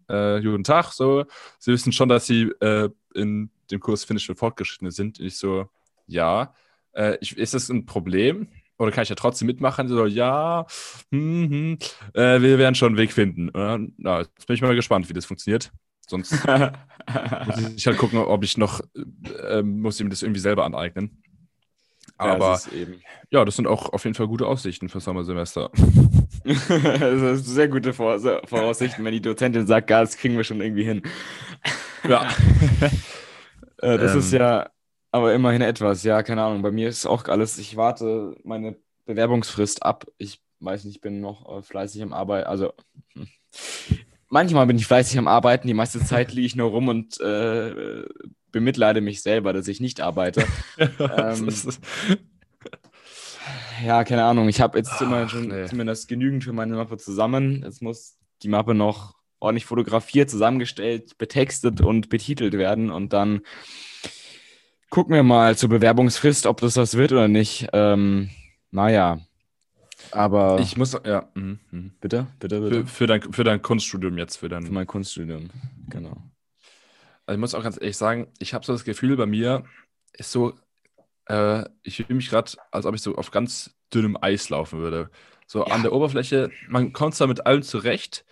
[0.08, 1.26] äh, guten Tag, so,
[1.60, 5.20] Sie wissen schon, dass Sie äh, in dem Kurs Finnisch für Fortgeschrittene sind.
[5.20, 5.70] Und ich so,
[6.08, 6.54] ja.
[6.94, 8.48] Äh, ich, ist das ein Problem?
[8.78, 9.88] Oder kann ich ja trotzdem mitmachen?
[9.88, 10.66] So, ja,
[11.12, 11.78] hm, hm,
[12.14, 13.50] äh, wir werden schon einen Weg finden.
[13.50, 15.72] Äh, na, jetzt bin ich mal gespannt, wie das funktioniert.
[16.08, 16.32] Sonst
[17.46, 18.82] muss ich halt gucken, ob ich noch,
[19.48, 21.22] äh, muss ich mir das irgendwie selber aneignen.
[22.18, 22.88] Aber ja,
[23.32, 25.72] ja, das sind auch auf jeden Fall gute Aussichten für Sommersemester.
[26.44, 30.84] das ist sehr gute Voraussichten, wenn die Dozentin sagt, ja, das kriegen wir schon irgendwie
[30.84, 31.02] hin.
[32.08, 32.28] Ja.
[33.84, 34.70] Äh, das ähm, ist ja
[35.12, 36.62] aber immerhin etwas, ja, keine Ahnung.
[36.62, 40.06] Bei mir ist auch alles, ich warte meine Bewerbungsfrist ab.
[40.18, 42.48] Ich weiß nicht, ich bin noch äh, fleißig am Arbeiten.
[42.48, 42.74] Also
[43.14, 43.28] hm.
[44.30, 48.06] manchmal bin ich fleißig am Arbeiten, die meiste Zeit liege ich nur rum und äh,
[48.52, 50.46] bemitleide mich selber, dass ich nicht arbeite.
[50.78, 51.50] ähm,
[53.86, 54.48] ja, keine Ahnung.
[54.50, 55.66] Ich habe jetzt Ach, schon nee.
[55.66, 57.64] zumindest genügend für meine Mappe zusammen.
[57.64, 62.92] Jetzt muss die Mappe noch ordentlich fotografiert, zusammengestellt, betextet und betitelt werden.
[62.92, 63.42] Und dann
[64.92, 67.68] gucken wir mal zur Bewerbungsfrist, ob das was wird oder nicht.
[67.74, 68.30] Ähm,
[68.70, 69.20] naja.
[70.12, 70.60] Aber.
[70.60, 71.30] Ich muss, ja.
[71.34, 71.90] Mh, mh.
[72.00, 72.82] Bitte, bitte, bitte.
[72.82, 74.38] Für, für, dein, für dein Kunststudium jetzt.
[74.38, 74.64] Für, dein...
[74.64, 75.50] für mein Kunststudium,
[75.90, 76.18] genau.
[77.26, 79.64] Also ich muss auch ganz ehrlich sagen, ich habe so das Gefühl, bei mir
[80.14, 80.54] ist so,
[81.28, 85.10] äh, ich fühle mich gerade, als ob ich so auf ganz dünnem Eis laufen würde.
[85.48, 85.74] So ja.
[85.74, 88.26] an der Oberfläche, man kommt zwar mit allem zurecht.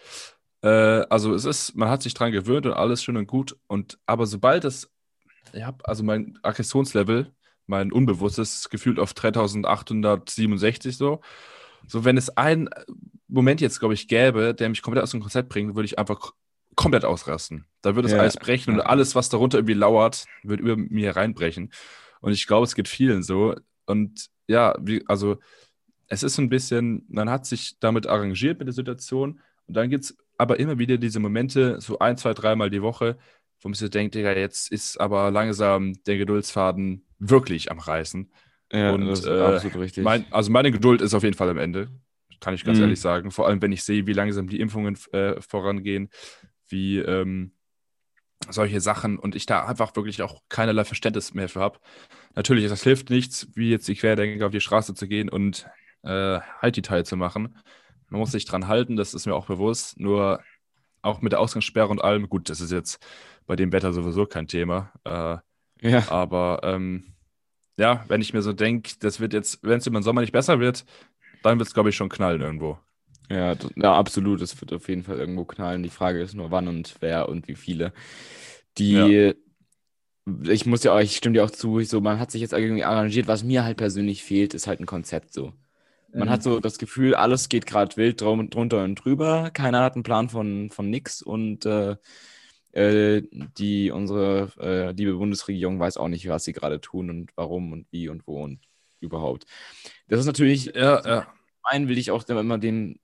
[0.62, 3.58] Äh, also es ist, man hat sich dran gewöhnt und alles schön und gut.
[3.68, 4.92] Und aber sobald es,
[5.54, 7.32] ja, also mein Aggressionslevel,
[7.68, 11.22] mein Unbewusstes, gefühlt auf 3867 so.
[11.88, 12.70] So, wenn es einen
[13.28, 16.34] Moment jetzt, glaube ich, gäbe, der mich komplett aus dem Konzept bringt, würde ich einfach
[16.76, 17.66] komplett ausrasten.
[17.82, 21.16] Da wird das ja, Eis brechen und alles, was darunter irgendwie lauert, wird über mir
[21.16, 21.72] reinbrechen.
[22.22, 23.56] Und ich glaube, es geht vielen so.
[23.86, 25.38] Und ja, wie, also
[26.08, 29.40] es ist so ein bisschen, man hat sich damit arrangiert mit der Situation.
[29.68, 33.18] Und dann gibt es aber immer wieder diese Momente, so ein, zwei, dreimal die Woche,
[33.62, 38.32] wo man sich denkt, Digga, jetzt ist aber langsam der Geduldsfaden wirklich am Reißen.
[38.72, 40.04] Ja, und, das ist äh, absolut richtig.
[40.04, 41.90] Mein, also meine Geduld ist auf jeden Fall am Ende,
[42.40, 42.86] kann ich ganz mhm.
[42.86, 43.32] ehrlich sagen.
[43.32, 46.10] Vor allem, wenn ich sehe, wie langsam die Impfungen äh, vorangehen,
[46.68, 47.52] wie ähm,
[48.50, 51.80] solche Sachen und ich da einfach wirklich auch keinerlei Verständnis mehr für habe.
[52.36, 55.68] Natürlich, das hilft nichts, wie jetzt die Querdenker auf die Straße zu gehen und
[56.04, 57.58] äh, Haiti-Teil zu machen.
[58.08, 60.00] Man muss sich dran halten, das ist mir auch bewusst.
[60.00, 60.42] Nur
[61.02, 63.06] auch mit der Ausgangssperre und allem, gut, das ist jetzt
[63.50, 64.94] bei dem Wetter sowieso kein Thema.
[65.04, 66.12] Äh, ja.
[66.12, 67.16] Aber ähm,
[67.78, 70.60] ja, wenn ich mir so denke, das wird jetzt, wenn es im Sommer nicht besser
[70.60, 70.86] wird,
[71.42, 72.78] dann wird es, glaube ich, schon knallen irgendwo.
[73.28, 74.42] Ja, ja, absolut.
[74.42, 75.82] Es wird auf jeden Fall irgendwo knallen.
[75.82, 77.92] Die Frage ist nur, wann und wer und wie viele.
[78.78, 79.34] Die, ja.
[80.44, 82.84] ich muss ja auch, ich stimme dir auch zu, so, man hat sich jetzt irgendwie
[82.84, 83.28] arrangiert.
[83.28, 85.54] Was mir halt persönlich fehlt, ist halt ein Konzept so.
[86.14, 86.32] Man mhm.
[86.32, 89.50] hat so das Gefühl, alles geht gerade wild drum, drunter und drüber.
[89.50, 91.96] Keiner hat einen Plan von, von nix und äh,
[92.80, 93.24] äh,
[93.58, 97.88] die, unsere äh, liebe Bundesregierung weiß auch nicht, was sie gerade tun und warum und
[97.92, 98.60] wie und wo und
[99.02, 99.46] überhaupt.
[100.08, 101.34] Das ist natürlich, ja, ja.
[101.64, 103.00] einen will ich auch immer den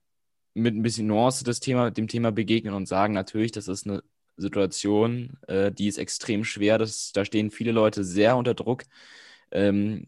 [0.54, 4.02] mit ein bisschen Nuance das Thema, dem Thema begegnen und sagen, natürlich, das ist eine
[4.38, 6.78] Situation, äh, die ist extrem schwer.
[6.78, 8.84] Das, da stehen viele Leute sehr unter Druck.
[9.50, 10.06] Ähm,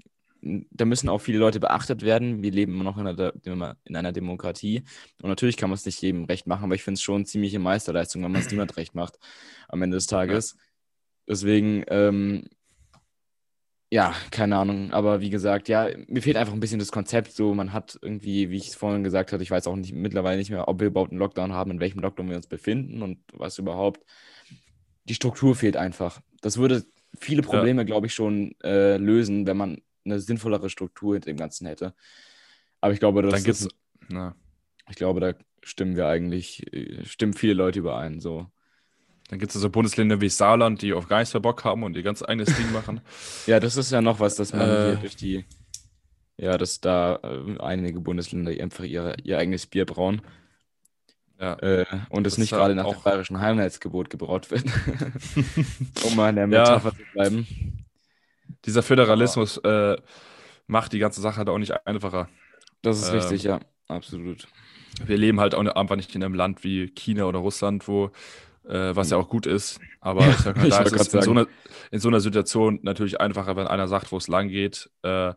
[0.71, 2.43] da müssen auch viele Leute beachtet werden.
[2.43, 4.83] Wir leben immer noch in einer, in einer Demokratie.
[5.23, 7.59] Und natürlich kann man es nicht jedem recht machen, aber ich finde es schon ziemliche
[7.59, 9.19] Meisterleistung, wenn man es niemand recht macht
[9.69, 10.57] am Ende des Tages.
[11.27, 12.45] Deswegen ähm,
[13.91, 14.93] ja, keine Ahnung.
[14.93, 17.33] Aber wie gesagt, ja, mir fehlt einfach ein bisschen das Konzept.
[17.33, 20.37] So, man hat irgendwie, wie ich es vorhin gesagt habe, ich weiß auch nicht mittlerweile
[20.37, 23.19] nicht mehr, ob wir überhaupt einen Lockdown haben, in welchem Lockdown wir uns befinden und
[23.33, 24.05] was überhaupt.
[25.05, 26.21] Die Struktur fehlt einfach.
[26.43, 26.85] Das würde
[27.19, 27.87] viele Probleme, ja.
[27.87, 29.79] glaube ich, schon äh, lösen, wenn man
[30.11, 31.95] eine sinnvollere Struktur hinter dem Ganzen hätte.
[32.81, 33.69] Aber ich glaube, das ist,
[34.09, 34.35] na.
[34.89, 38.21] ich glaube, da stimmen wir eigentlich, äh, stimmen viele Leute überein.
[38.21, 38.47] So.
[39.29, 41.97] Dann gibt es so Bundesländer wie Saarland, die auf gar nichts mehr Bock haben und
[41.97, 43.01] ihr ganz eigenes Ding machen.
[43.47, 45.45] Ja, das ist ja noch was, dass man äh, hier durch die,
[46.37, 50.23] ja, dass da äh, einige Bundesländer einfach ihre, ihr eigenes Bier brauen.
[51.41, 51.55] Ja.
[51.61, 54.65] Äh, und es nicht gerade nach dem bayerischen Heimheitsgebot gebraut wird.
[56.05, 56.97] um mal in der Metapher ja.
[56.97, 57.87] zu bleiben.
[58.65, 59.97] Dieser Föderalismus äh,
[60.67, 62.29] macht die ganze Sache halt auch nicht einfacher.
[62.83, 64.49] Das ist richtig, ähm, ja, absolut.
[65.05, 68.11] Wir leben halt auch einfach nicht in einem Land wie China oder Russland, wo
[68.69, 69.81] äh, was ja auch gut ist.
[70.01, 71.47] Aber ja, ich sag mal, da ist es in so, einer,
[71.91, 75.33] in so, einer, Situation natürlich einfacher, wenn einer sagt, wo es lang geht äh,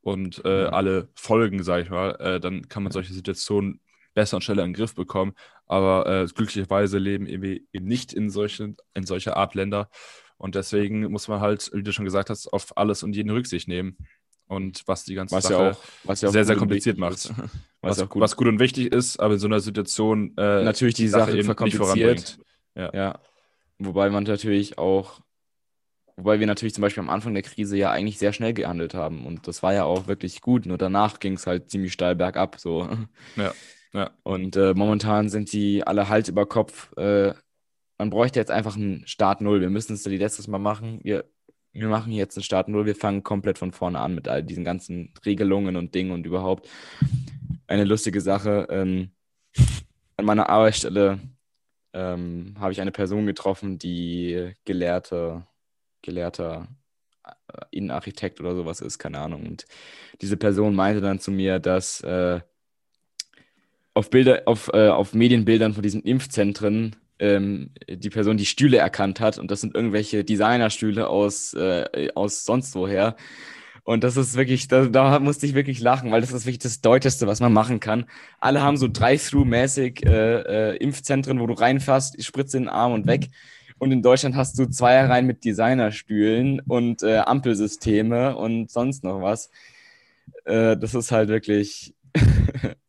[0.00, 3.80] und äh, alle folgen, sag ich mal, äh, dann kann man solche Situationen
[4.14, 5.34] besser und schneller in den Griff bekommen.
[5.66, 9.88] Aber äh, glücklicherweise leben eben nicht in, solchen, in solcher Art Länder.
[10.36, 13.68] Und deswegen muss man halt, wie du schon gesagt hast, auf alles und jeden Rücksicht
[13.68, 13.96] nehmen.
[14.46, 17.32] Und was die ganze was Sache ja auch, was ja auch sehr, sehr kompliziert macht.
[17.80, 18.22] Was, was, gut.
[18.22, 18.46] was, gut.
[18.46, 22.38] und wichtig ist, aber in so einer Situation äh, natürlich die Sache, Sache eben verkompliziert.
[22.74, 22.90] Ja.
[22.94, 23.20] ja.
[23.78, 25.20] Wobei man natürlich auch,
[26.16, 29.26] wobei wir natürlich zum Beispiel am Anfang der Krise ja eigentlich sehr schnell gehandelt haben
[29.26, 30.64] und das war ja auch wirklich gut.
[30.64, 32.58] Nur danach ging es halt ziemlich steil bergab.
[32.58, 32.88] So.
[33.36, 33.52] Ja.
[33.92, 34.10] ja.
[34.22, 36.96] Und äh, momentan sind sie alle Hals über Kopf.
[36.96, 37.34] Äh,
[38.04, 39.62] man bräuchte jetzt einfach einen Start Null.
[39.62, 41.00] Wir müssen es wie letztes Mal machen.
[41.02, 41.24] Wir
[41.72, 44.62] wir machen jetzt einen Start Null, wir fangen komplett von vorne an mit all diesen
[44.62, 46.68] ganzen Regelungen und Dingen und überhaupt.
[47.66, 48.68] Eine lustige Sache.
[48.70, 49.10] Ähm,
[50.18, 51.18] an meiner Arbeitsstelle
[51.94, 55.46] ähm, habe ich eine Person getroffen, die gelehrte,
[56.02, 56.68] gelehrter
[57.24, 59.46] äh, Innenarchitekt oder sowas ist, keine Ahnung.
[59.46, 59.64] Und
[60.20, 62.40] diese Person meinte dann zu mir, dass äh,
[63.94, 69.20] auf Bilder, auf, äh, auf Medienbildern von diesen Impfzentren ähm, die Person die Stühle erkannt
[69.20, 73.16] hat und das sind irgendwelche Designerstühle aus, äh, aus sonst woher.
[73.84, 76.80] Und das ist wirklich, da, da, musste ich wirklich lachen, weil das ist wirklich das
[76.80, 78.06] Deuteste, was man machen kann.
[78.40, 83.06] Alle haben so Drive-Thru-mäßig äh, äh, Impfzentren, wo du reinfährst, spritze in den Arm und
[83.06, 83.28] weg.
[83.78, 89.50] Und in Deutschland hast du Zweierreihen mit Designerstühlen und äh, Ampelsysteme und sonst noch was.
[90.44, 91.94] Äh, das ist halt wirklich.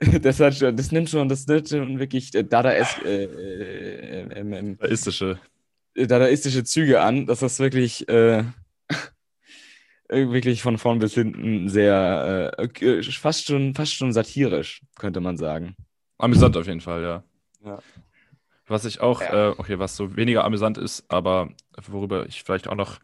[0.22, 4.76] das, hat schon, das nimmt schon, das nimmt schon wirklich äh, Dadaes, äh, äh, äh,
[4.76, 5.38] dadaistische.
[5.94, 7.26] dadaistische Züge an.
[7.26, 8.44] Das ist wirklich, äh,
[10.08, 15.74] wirklich von vorn bis hinten sehr, äh, fast, schon, fast schon satirisch, könnte man sagen.
[16.18, 17.24] Amüsant auf jeden Fall, ja.
[17.64, 17.78] ja.
[18.68, 19.48] Was ich auch, ja.
[19.48, 21.50] äh, okay, was so weniger amüsant ist, aber
[21.86, 23.00] worüber ich vielleicht auch noch,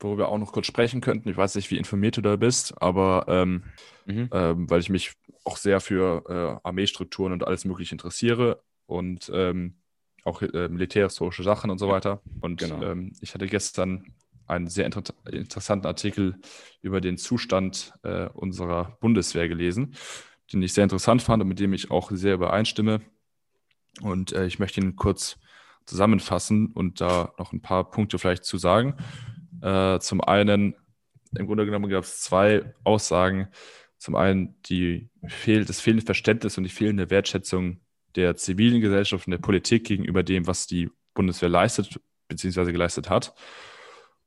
[0.00, 1.28] worüber auch noch kurz sprechen könnten.
[1.28, 3.64] Ich weiß nicht, wie informiert du da bist, aber ähm,
[4.08, 4.28] mhm.
[4.32, 5.12] ähm, weil ich mich
[5.44, 9.76] auch sehr für äh, Armeestrukturen und alles Mögliche interessiere und ähm,
[10.24, 12.20] auch äh, militärhistorische Sachen und so weiter.
[12.40, 12.82] Und genau.
[12.82, 14.14] Ähm, ich hatte gestern
[14.46, 16.36] einen sehr inter interessanten Artikel
[16.80, 19.94] über den Zustand äh, unserer Bundeswehr gelesen,
[20.52, 23.02] den ich sehr interessant fand und mit dem ich auch sehr übereinstimme.
[24.00, 25.38] Und äh, ich möchte ihn kurz
[25.84, 28.94] zusammenfassen und da noch ein paar Punkte vielleicht zu sagen.
[29.60, 30.74] Äh, zum einen,
[31.36, 33.48] im Grunde genommen gab es zwei Aussagen.
[33.98, 37.80] Zum einen die fehl, das fehlende Verständnis und die fehlende Wertschätzung
[38.14, 42.72] der zivilen Gesellschaft und der Politik gegenüber dem, was die Bundeswehr leistet bzw.
[42.72, 43.34] geleistet hat.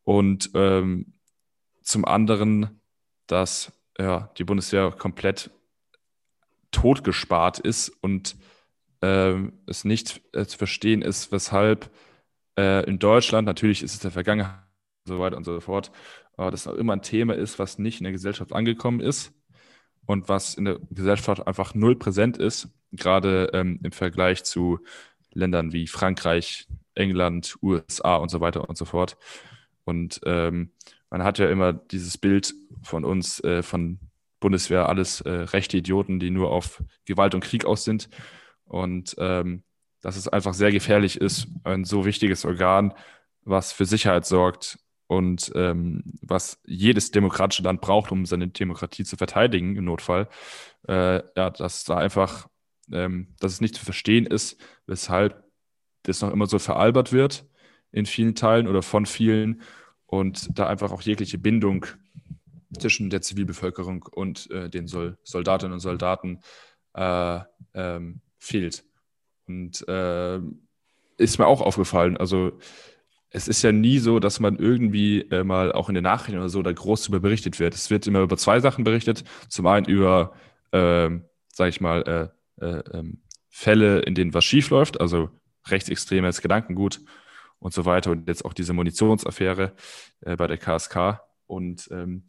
[0.03, 1.13] Und ähm,
[1.81, 2.81] zum anderen,
[3.27, 5.51] dass ja, die Bundeswehr komplett
[6.71, 8.35] totgespart ist und
[9.01, 11.89] ähm, es nicht äh, zu verstehen ist, weshalb
[12.57, 14.63] äh, in Deutschland, natürlich ist es der Vergangenheit
[15.05, 15.91] und so weiter und so fort,
[16.37, 19.33] aber das auch immer ein Thema ist, was nicht in der Gesellschaft angekommen ist
[20.05, 24.79] und was in der Gesellschaft einfach null präsent ist, gerade ähm, im Vergleich zu
[25.33, 29.17] Ländern wie Frankreich, England, USA und so weiter und so fort.
[29.85, 30.71] Und ähm,
[31.09, 33.99] man hat ja immer dieses Bild von uns, äh, von
[34.39, 38.09] Bundeswehr, alles äh, rechte Idioten, die nur auf Gewalt und Krieg aus sind.
[38.65, 39.63] Und ähm,
[40.01, 42.93] dass es einfach sehr gefährlich ist, ein so wichtiges Organ,
[43.43, 44.79] was für Sicherheit sorgt
[45.11, 50.29] und ähm, was jedes demokratische Land braucht, um seine Demokratie zu verteidigen im Notfall,
[50.87, 52.47] äh, ja, dass da einfach,
[52.93, 55.43] ähm, dass es nicht zu verstehen ist, weshalb
[56.03, 57.45] das noch immer so veralbert wird
[57.91, 59.63] in vielen Teilen oder von vielen
[60.05, 61.87] und da einfach auch jegliche Bindung
[62.79, 66.39] zwischen der Zivilbevölkerung und äh, den Sol Soldatinnen und Soldaten
[66.93, 67.39] äh,
[67.73, 68.85] ähm, fehlt.
[69.45, 70.39] Und äh,
[71.17, 72.15] ist mir auch aufgefallen.
[72.15, 72.57] Also
[73.31, 76.49] es ist ja nie so, dass man irgendwie äh, mal auch in den Nachrichten oder
[76.49, 77.73] so da groß darüber berichtet wird.
[77.73, 79.23] Es wird immer über zwei Sachen berichtet.
[79.47, 80.33] Zum einen über,
[80.71, 81.09] äh,
[81.47, 85.29] sage ich mal, äh, äh, ähm, Fälle, in denen was schief läuft, also
[85.67, 87.01] rechtsextremes Gedankengut
[87.59, 88.11] und so weiter.
[88.11, 89.73] Und jetzt auch diese Munitionsaffäre
[90.21, 91.21] äh, bei der KSK.
[91.47, 92.23] Und ähm,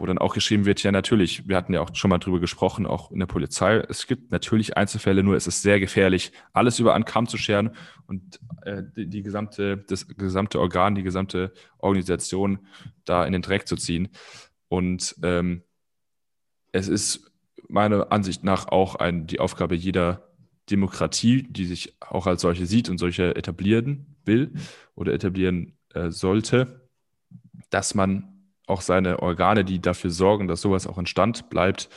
[0.00, 2.86] wo dann auch geschrieben wird, ja natürlich, wir hatten ja auch schon mal drüber gesprochen,
[2.86, 6.94] auch in der Polizei, es gibt natürlich Einzelfälle, nur es ist sehr gefährlich, alles über
[6.94, 12.66] einen Kamm zu scheren und äh, die, die, gesamte, das gesamte Organ, die gesamte Organisation
[13.04, 14.08] da in den Dreck zu ziehen.
[14.68, 15.62] Und ähm,
[16.72, 17.30] es ist
[17.68, 20.30] meiner Ansicht nach auch ein, die Aufgabe jeder
[20.70, 24.52] Demokratie, die sich auch als solche sieht und solche etablieren will
[24.94, 26.88] oder etablieren äh, sollte,
[27.68, 28.29] dass man
[28.70, 31.88] auch seine Organe, die dafür sorgen, dass sowas auch in Stand bleibt,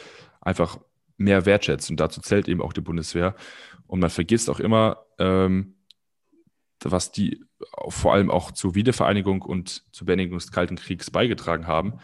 [0.42, 0.80] einfach
[1.18, 1.94] mehr wertschätzen.
[1.94, 3.36] Und dazu zählt eben auch die Bundeswehr.
[3.88, 5.76] Und man vergisst auch immer, ähm,
[6.84, 7.46] was die
[7.88, 12.00] vor allem auch zur Wiedervereinigung und zur Beendigung des Kalten Kriegs beigetragen haben.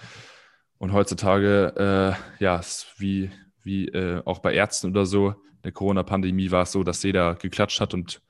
[0.78, 2.62] Und heutzutage, äh, ja,
[2.98, 3.32] wie,
[3.64, 7.36] wie äh, auch bei Ärzten oder so, in der Corona-Pandemie war es so, dass jeder
[7.36, 8.22] geklatscht hat und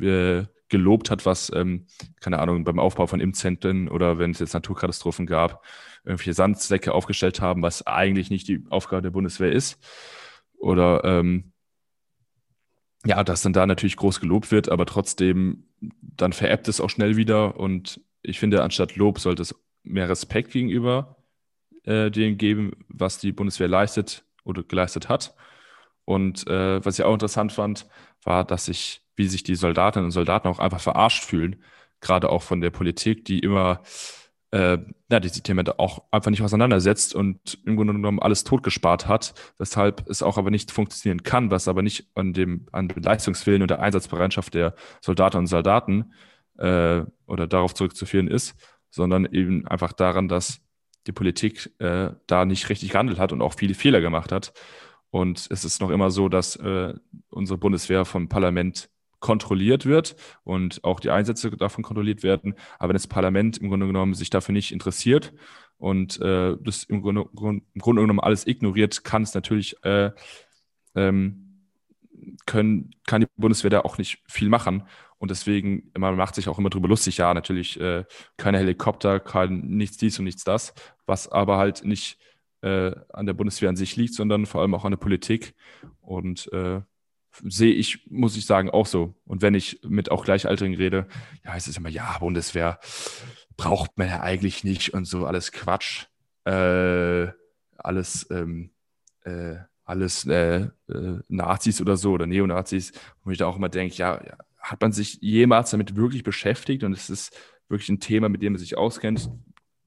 [0.00, 1.86] äh, gelobt hat, was, ähm,
[2.20, 5.64] keine Ahnung, beim Aufbau von Impfzentren oder wenn es jetzt Naturkatastrophen gab,
[6.04, 9.78] irgendwelche Sandsäcke aufgestellt haben, was eigentlich nicht die Aufgabe der Bundeswehr ist.
[10.58, 11.52] Oder ähm,
[13.04, 17.16] ja, dass dann da natürlich groß gelobt wird, aber trotzdem, dann veräppt es auch schnell
[17.16, 17.58] wieder.
[17.58, 21.16] Und ich finde, anstatt Lob sollte es mehr Respekt gegenüber
[21.84, 25.34] äh, dem geben, was die Bundeswehr leistet oder geleistet hat.
[26.04, 27.86] Und äh, was ich auch interessant fand,
[28.22, 31.56] war, dass ich wie sich die Soldatinnen und Soldaten auch einfach verarscht fühlen,
[32.00, 33.82] gerade auch von der Politik, die immer
[34.52, 34.78] äh,
[35.10, 40.08] ja, die Themen auch einfach nicht auseinandersetzt und im Grunde genommen alles totgespart hat, weshalb
[40.08, 43.70] es auch aber nicht funktionieren kann, was aber nicht an dem, an dem Leistungswillen und
[43.70, 46.12] der Einsatzbereitschaft der Soldaten und Soldaten
[46.58, 48.54] äh, oder darauf zurückzuführen ist,
[48.90, 50.60] sondern eben einfach daran, dass
[51.06, 54.52] die Politik äh, da nicht richtig gehandelt hat und auch viele Fehler gemacht hat.
[55.10, 56.94] Und es ist noch immer so, dass äh,
[57.30, 58.90] unsere Bundeswehr vom Parlament
[59.26, 62.54] kontrolliert wird und auch die Einsätze davon kontrolliert werden.
[62.78, 65.34] Aber wenn das Parlament im Grunde genommen sich dafür nicht interessiert
[65.78, 70.12] und äh, das im Grunde, im Grunde, genommen alles ignoriert, kann es natürlich äh,
[70.94, 71.64] ähm,
[72.46, 74.84] können, kann die Bundeswehr da auch nicht viel machen.
[75.18, 78.04] Und deswegen, man macht sich auch immer drüber lustig, ja, natürlich äh,
[78.36, 80.72] keine Helikopter, kein nichts dies und nichts das,
[81.04, 82.18] was aber halt nicht
[82.60, 85.56] äh, an der Bundeswehr an sich liegt, sondern vor allem auch an der Politik.
[86.00, 86.80] Und äh,
[87.44, 89.14] sehe ich, muss ich sagen, auch so.
[89.24, 91.06] Und wenn ich mit auch Gleichaltrigen rede,
[91.44, 92.78] ja, es immer, ja, Bundeswehr
[93.56, 96.06] braucht man ja eigentlich nicht und so alles Quatsch.
[96.44, 97.28] Äh,
[97.76, 98.70] alles, ähm,
[99.24, 103.96] äh, alles äh, äh, Nazis oder so oder Neonazis, wo ich da auch immer denke,
[103.96, 104.20] ja,
[104.58, 107.36] hat man sich jemals damit wirklich beschäftigt und es ist
[107.68, 109.30] wirklich ein Thema, mit dem man sich auskennt?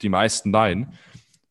[0.01, 0.93] Die meisten nein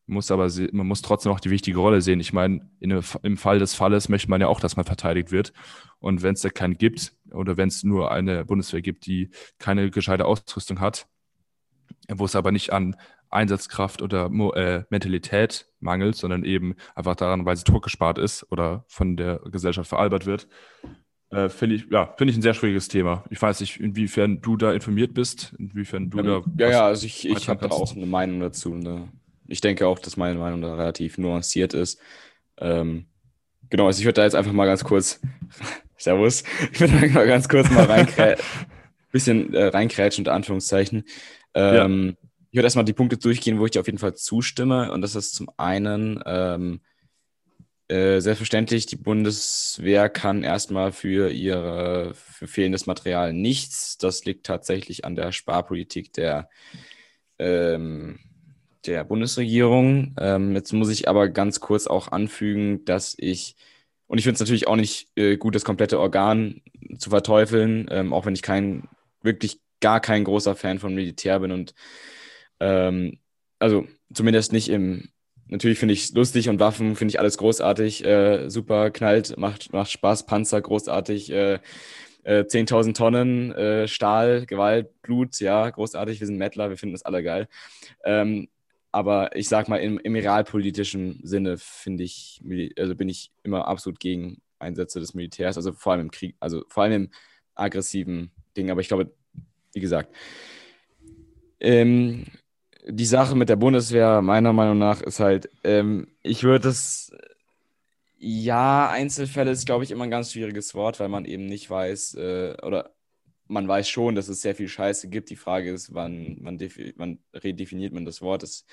[0.09, 2.21] muss aber, man muss trotzdem auch die wichtige Rolle sehen.
[2.21, 5.53] Ich meine, im Fall des Falles möchte man ja auch, dass man verteidigt wird.
[6.01, 9.91] Und wenn es da keinen gibt oder wenn es nur eine Bundeswehr gibt, die keine
[9.91, 11.07] gescheite Ausrüstung hat,
[12.09, 12.97] wo es aber nicht an
[13.31, 19.17] Einsatzkraft oder äh, Mentalität mangelt, sondern eben einfach daran, weil sie totgespart ist oder von
[19.17, 20.49] der Gesellschaft veralbert wird,
[21.31, 23.25] äh, finde ich, ja, finde ich ein sehr schwieriges Thema.
[23.29, 26.43] Ich weiß nicht, inwiefern du da informiert bist, inwiefern du ja, da.
[26.65, 28.75] Ja, ja, also ich, ich habe da auch eine Meinung dazu.
[28.75, 29.09] Ne?
[29.49, 31.99] Ich denke auch, dass meine Meinung da relativ nuanciert ist.
[32.59, 33.07] Ähm,
[33.71, 35.21] genau, also ich würde da jetzt einfach mal ganz kurz,
[35.97, 38.47] Servus, ich würde mal ganz kurz mal reinkrätschen,
[39.13, 41.05] bisschen äh, reinkrätschen, unter Anführungszeichen.
[41.55, 42.29] Ähm, ja.
[42.51, 44.93] Ich würde erstmal die Punkte durchgehen, wo ich dir auf jeden Fall zustimme.
[44.93, 46.81] Und das ist zum einen, ähm,
[47.89, 53.97] äh, selbstverständlich, die Bundeswehr kann erstmal für ihre für fehlendes Material nichts.
[53.97, 56.51] Das liegt tatsächlich an der Sparpolitik der
[57.39, 58.19] ähm,
[58.87, 60.15] der Bundesregierung.
[60.21, 63.57] Ähm, jetzt muss ich aber ganz kurz auch anfügen, dass ich,
[64.07, 66.63] und ich finde es natürlich auch nicht äh, gut, das komplette Organ
[66.99, 68.89] zu verteufeln, ähm, auch wenn ich kein,
[69.23, 71.75] wirklich gar kein großer Fan von Militär bin und
[72.61, 73.19] ähm,
[73.59, 75.09] also zumindest nicht im,
[75.47, 79.73] natürlich finde ich es lustig und Waffen finde ich alles großartig, äh, super, knallt, macht,
[79.73, 81.59] macht Spaß, Panzer großartig, äh,
[82.25, 86.21] 10.000 äh, Tonnen äh, Stahl, Gewalt, Blut, ja, großartig.
[86.21, 87.49] Wir sind Mettler, wir finden das alle geil.
[88.05, 88.49] Ähm,
[88.93, 92.43] aber ich sag mal, im, im realpolitischen Sinne finde ich,
[92.79, 96.65] also bin ich immer absolut gegen Einsätze des Militärs, also vor allem im Krieg, also
[96.69, 97.11] vor allem im
[97.55, 98.71] aggressiven Ding.
[98.71, 99.13] Aber ich glaube,
[99.73, 100.15] wie gesagt,
[101.61, 102.27] ähm,
[102.87, 107.13] die Sache mit der Bundeswehr, meiner Meinung nach, ist halt, ähm, ich würde es,
[108.17, 112.15] ja, Einzelfälle ist, glaube ich, immer ein ganz schwieriges Wort, weil man eben nicht weiß,
[112.15, 112.95] äh, oder
[113.49, 115.31] man weiß schon, dass es sehr viel Scheiße gibt.
[115.31, 116.59] Die Frage ist, wann, wann,
[116.97, 118.43] wann redefiniert man das Wort?
[118.43, 118.65] Das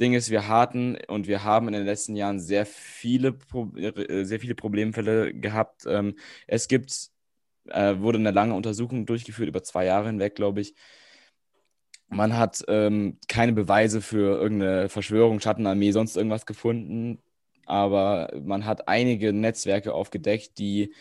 [0.00, 3.38] Ding ist, wir hatten und wir haben in den letzten Jahren sehr viele,
[3.76, 5.84] äh, sehr viele Problemfälle gehabt.
[5.86, 7.10] Ähm, es gibt,
[7.68, 10.74] äh, wurde eine lange Untersuchung durchgeführt, über zwei Jahre hinweg, glaube ich.
[12.08, 17.20] Man hat ähm, keine Beweise für irgendeine Verschwörung, Schattenarmee, sonst irgendwas gefunden.
[17.66, 20.94] Aber man hat einige Netzwerke aufgedeckt, die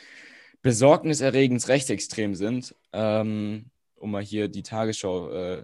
[0.65, 3.65] besorgniserregend rechtsextrem sind, ähm,
[3.97, 5.63] um mal hier die Tagesschau äh,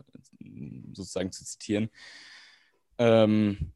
[0.93, 1.89] sozusagen zu zitieren.
[2.99, 3.71] Ähm,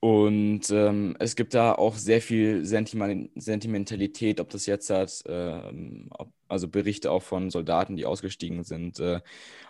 [0.00, 6.30] und ähm, es gibt da auch sehr viel Sentimentalität, ob das jetzt hat, ähm, ob,
[6.46, 9.22] also Berichte auch von Soldaten, die ausgestiegen sind, äh,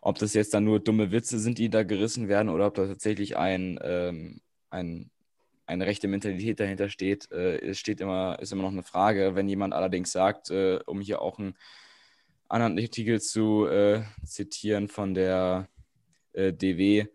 [0.02, 2.88] ob das jetzt dann nur dumme Witze sind, die da gerissen werden, oder ob da
[2.88, 5.08] tatsächlich ein, ähm, ein
[5.66, 9.34] eine rechte Mentalität dahinter steht, äh, steht immer, ist immer noch eine Frage.
[9.34, 11.56] Wenn jemand allerdings sagt, äh, um hier auch einen
[12.48, 15.68] anderen Artikel zu äh, zitieren von der
[16.32, 17.06] äh, DW,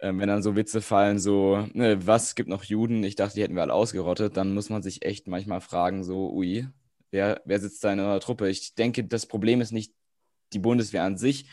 [0.00, 3.04] ähm, wenn dann so Witze fallen, so, ne, was gibt noch Juden?
[3.04, 6.32] Ich dachte, die hätten wir alle ausgerottet, dann muss man sich echt manchmal fragen, so,
[6.32, 6.66] ui,
[7.12, 8.48] wer, wer sitzt da in eurer Truppe?
[8.48, 9.94] Ich denke, das Problem ist nicht
[10.52, 11.46] die Bundeswehr an sich,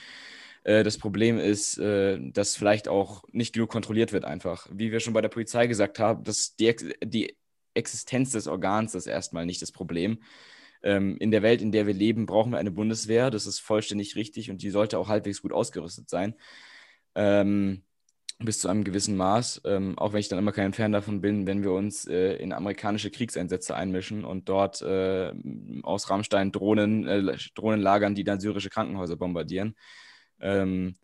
[0.64, 4.68] äh, das Problem ist, äh, dass vielleicht auch nicht genug kontrolliert wird einfach.
[4.72, 7.36] Wie wir schon bei der Polizei gesagt haben, dass die, die
[7.74, 10.20] Existenz des Organs ist erstmal nicht das Problem.
[10.84, 13.30] Ähm, in der Welt, in der wir leben, brauchen wir eine Bundeswehr.
[13.32, 16.36] Das ist vollständig richtig und die sollte auch halbwegs gut ausgerüstet sein.
[17.16, 17.84] Ähm,
[18.41, 21.45] bis zu einem gewissen Maß, ähm, auch wenn ich dann immer kein Fan davon bin,
[21.45, 25.34] wenn wir uns äh, in amerikanische Kriegseinsätze einmischen und dort äh,
[25.84, 29.76] aus Rammstein Drohnen, äh, Drohnen lagern, die dann syrische Krankenhäuser bombardieren.
[30.40, 30.96] Ähm,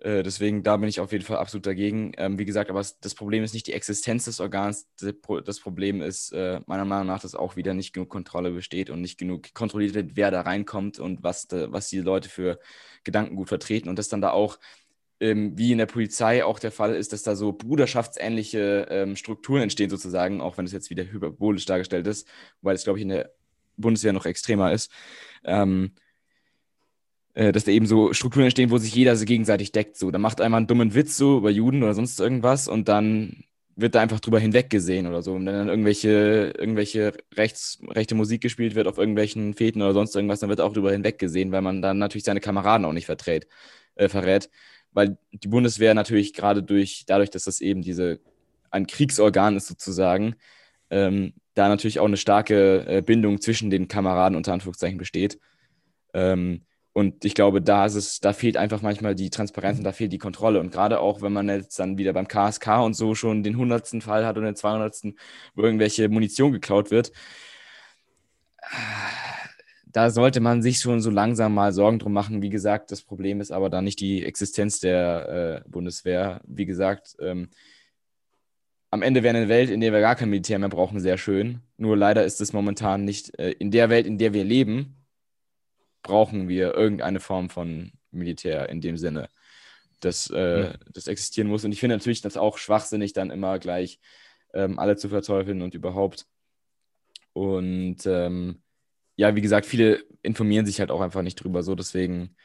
[0.00, 2.12] Äh, deswegen, da bin ich auf jeden Fall absolut dagegen.
[2.18, 4.88] Ähm, wie gesagt, aber das Problem ist nicht die Existenz des Organs.
[4.98, 9.00] Das Problem ist äh, meiner Meinung nach, dass auch wieder nicht genug Kontrolle besteht und
[9.00, 12.58] nicht genug kontrolliert wird, wer da reinkommt und was, da, was die Leute für
[13.04, 13.88] Gedankengut vertreten.
[13.88, 14.58] Und dass dann da auch,
[15.20, 19.62] ähm, wie in der Polizei auch der Fall ist, dass da so bruderschaftsähnliche ähm, Strukturen
[19.62, 22.28] entstehen, sozusagen, auch wenn es jetzt wieder hyperbolisch dargestellt ist,
[22.62, 23.32] weil es, glaube ich, in der
[23.76, 24.90] Bundeswehr noch extremer ist.
[25.44, 25.92] Ähm,
[27.34, 29.96] äh, dass da eben so Strukturen entstehen, wo sich jeder so gegenseitig deckt.
[29.96, 33.44] So, da macht einmal einen dummen Witz so über Juden oder sonst irgendwas und dann
[33.76, 35.32] wird da einfach drüber hinweggesehen oder so.
[35.34, 40.14] Und wenn dann irgendwelche, irgendwelche rechts, rechte Musik gespielt wird auf irgendwelchen Feten oder sonst
[40.14, 43.40] irgendwas, dann wird auch drüber hinweggesehen, weil man dann natürlich seine Kameraden auch nicht verträt,
[43.96, 44.48] äh, verrät.
[44.92, 48.20] Weil die Bundeswehr natürlich gerade durch, dadurch, dass das eben diese
[48.70, 50.36] ein Kriegsorgan ist sozusagen,
[50.90, 55.40] ähm, da natürlich auch eine starke äh, Bindung zwischen den Kameraden unter Anführungszeichen besteht.
[56.12, 56.62] Ähm,
[56.94, 60.12] und ich glaube, da ist es, da fehlt einfach manchmal die Transparenz und da fehlt
[60.12, 60.60] die Kontrolle.
[60.60, 64.00] Und gerade auch, wenn man jetzt dann wieder beim KSK und so schon den hundertsten
[64.00, 65.14] Fall hat oder den 200.
[65.56, 67.10] wo irgendwelche Munition geklaut wird,
[69.86, 72.42] da sollte man sich schon so langsam mal Sorgen drum machen.
[72.42, 76.42] Wie gesagt, das Problem ist aber da nicht die Existenz der äh, Bundeswehr.
[76.46, 77.48] Wie gesagt, ähm,
[78.90, 81.58] am Ende wäre eine Welt, in der wir gar kein Militär mehr brauchen, sehr schön.
[81.76, 85.03] Nur leider ist es momentan nicht äh, in der Welt, in der wir leben,
[86.04, 89.28] brauchen wir irgendeine Form von Militär in dem Sinne,
[89.98, 90.92] dass äh, mhm.
[90.92, 91.64] das existieren muss.
[91.64, 93.98] Und ich finde natürlich das auch schwachsinnig, dann immer gleich
[94.52, 96.26] ähm, alle zu verteufeln und überhaupt.
[97.32, 98.62] Und ähm,
[99.16, 101.62] ja, wie gesagt, viele informieren sich halt auch einfach nicht drüber.
[101.62, 102.36] So, deswegen,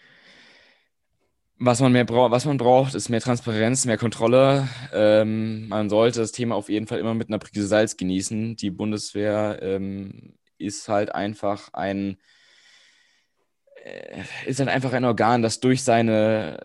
[1.57, 4.67] was man mehr braucht, was man braucht, ist mehr Transparenz, mehr Kontrolle.
[4.93, 8.55] Ähm, man sollte das Thema auf jeden Fall immer mit einer Prise Salz genießen.
[8.55, 12.17] Die Bundeswehr ähm, ist halt einfach ein
[14.45, 16.59] ist dann einfach ein Organ, das durch seine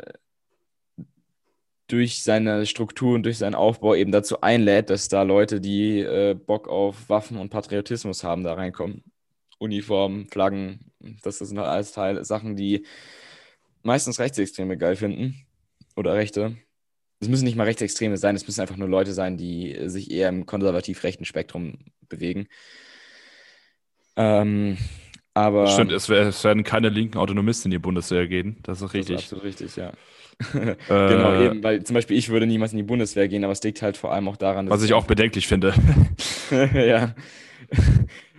[1.87, 6.35] durch seine Struktur und durch seinen Aufbau eben dazu einlädt, dass da Leute, die äh,
[6.35, 9.05] Bock auf Waffen und Patriotismus haben, da reinkommen.
[9.59, 10.93] Uniformen, Flaggen,
[11.23, 12.87] das sind halt alles Teil, Sachen, die
[13.83, 15.47] meistens Rechtsextreme geil finden
[15.95, 16.57] oder Rechte.
[17.21, 20.29] Es müssen nicht mal Rechtsextreme sein, es müssen einfach nur Leute sein, die sich eher
[20.29, 22.49] im konservativ-rechten Spektrum bewegen.
[24.17, 24.77] Ähm,
[25.35, 28.57] aber, Stimmt, es, es, werden keine linken Autonomisten in die Bundeswehr gehen.
[28.63, 29.17] Das ist richtig.
[29.17, 29.93] Das ist absolut richtig, ja.
[30.53, 33.63] genau, äh, eben, weil zum Beispiel ich würde niemals in die Bundeswehr gehen, aber es
[33.63, 34.79] liegt halt vor allem auch daran, dass.
[34.79, 35.75] Was ich auch bedenklich finde.
[36.51, 37.15] ja.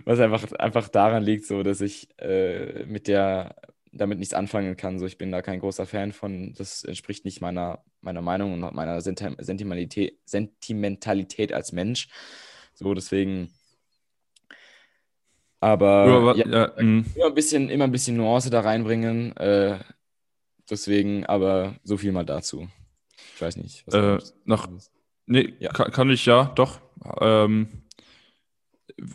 [0.04, 3.56] Was einfach, einfach daran liegt, so dass ich äh, mit der
[3.92, 4.98] damit nichts anfangen kann.
[4.98, 6.54] So, ich bin da kein großer Fan von.
[6.56, 12.08] Das entspricht nicht meiner, meiner Meinung und meiner Sentimentalität, Sentimentalität als Mensch.
[12.74, 13.50] So, deswegen
[15.66, 17.04] aber ja, ja, mhm.
[17.16, 19.36] immer, ein bisschen, immer ein bisschen Nuance da reinbringen.
[19.36, 19.80] Äh,
[20.70, 22.68] deswegen, aber so viel mal dazu.
[23.34, 23.92] Ich weiß nicht.
[23.92, 24.68] Äh, noch,
[25.26, 25.72] nee, ja.
[25.72, 26.80] kann, kann, ich ja, doch.
[27.20, 27.82] Ähm,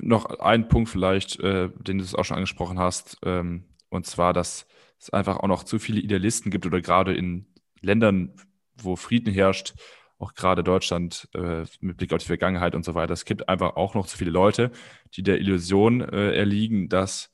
[0.01, 4.67] noch ein Punkt vielleicht, äh, den du auch schon angesprochen hast, ähm, und zwar, dass
[4.99, 7.47] es einfach auch noch zu viele Idealisten gibt oder gerade in
[7.79, 8.35] Ländern,
[8.75, 9.73] wo Frieden herrscht,
[10.21, 13.13] auch gerade Deutschland äh, mit Blick auf die Vergangenheit und so weiter.
[13.13, 14.71] Es gibt einfach auch noch zu viele Leute,
[15.15, 17.31] die der Illusion äh, erliegen, dass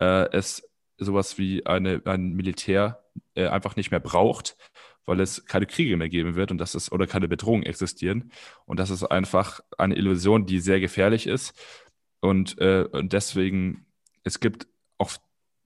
[0.00, 3.04] äh, es sowas wie eine, ein Militär
[3.34, 4.56] äh, einfach nicht mehr braucht,
[5.04, 8.32] weil es keine Kriege mehr geben wird und dass es oder keine Bedrohungen existieren.
[8.64, 11.52] Und das ist einfach eine Illusion, die sehr gefährlich ist.
[12.20, 13.86] Und, äh, und deswegen,
[14.22, 15.12] es gibt auch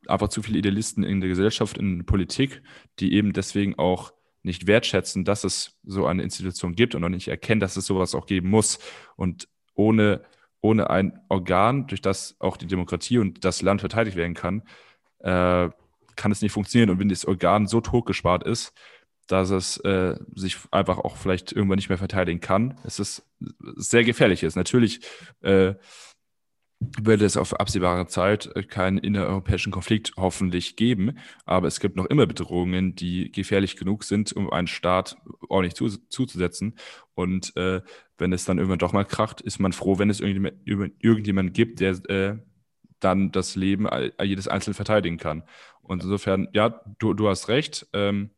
[0.08, 2.62] einfach zu viele Idealisten in der Gesellschaft, in der Politik,
[2.98, 4.12] die eben deswegen auch
[4.46, 8.14] nicht wertschätzen, dass es so eine Institution gibt und auch nicht erkennen, dass es sowas
[8.14, 8.78] auch geben muss.
[9.16, 10.22] Und ohne,
[10.60, 14.62] ohne ein Organ, durch das auch die Demokratie und das Land verteidigt werden kann,
[15.18, 15.68] äh,
[16.14, 16.90] kann es nicht funktionieren.
[16.90, 18.72] Und wenn das Organ so totgespart ist,
[19.26, 23.26] dass es äh, sich einfach auch vielleicht irgendwann nicht mehr verteidigen kann, es ist
[23.74, 24.54] sehr gefährlich ist.
[24.54, 25.00] Natürlich
[25.42, 25.74] äh,
[26.78, 31.18] wird es auf absehbare Zeit keinen innereuropäischen Konflikt hoffentlich geben.
[31.44, 35.16] Aber es gibt noch immer Bedrohungen, die gefährlich genug sind, um einen Staat
[35.48, 36.74] ordentlich zu, zuzusetzen.
[37.14, 37.80] Und äh,
[38.18, 40.56] wenn es dann irgendwann doch mal kracht, ist man froh, wenn es irgendjemand,
[41.02, 42.38] irgendjemand gibt, der äh,
[43.00, 43.86] dann das Leben
[44.22, 45.44] jedes Einzelnen verteidigen kann.
[45.82, 47.86] Und insofern, ja, du, du hast recht.
[47.92, 48.30] Ähm,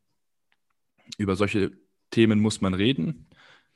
[1.17, 1.73] über solche
[2.11, 3.29] Themen muss man reden.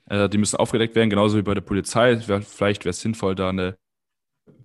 [0.07, 2.19] Äh, die müssen aufgedeckt werden, genauso wie bei der Polizei.
[2.19, 3.77] Vielleicht wäre es sinnvoll, da eine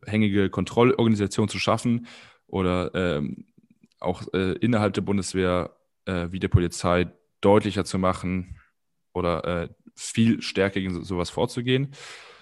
[0.08, 2.08] hängige Kontrollorganisation zu schaffen
[2.48, 3.46] oder ähm,
[4.00, 8.60] auch äh, innerhalb der Bundeswehr äh, wie der Polizei deutlicher zu machen
[9.14, 11.94] oder äh, viel stärker gegen so, sowas vorzugehen.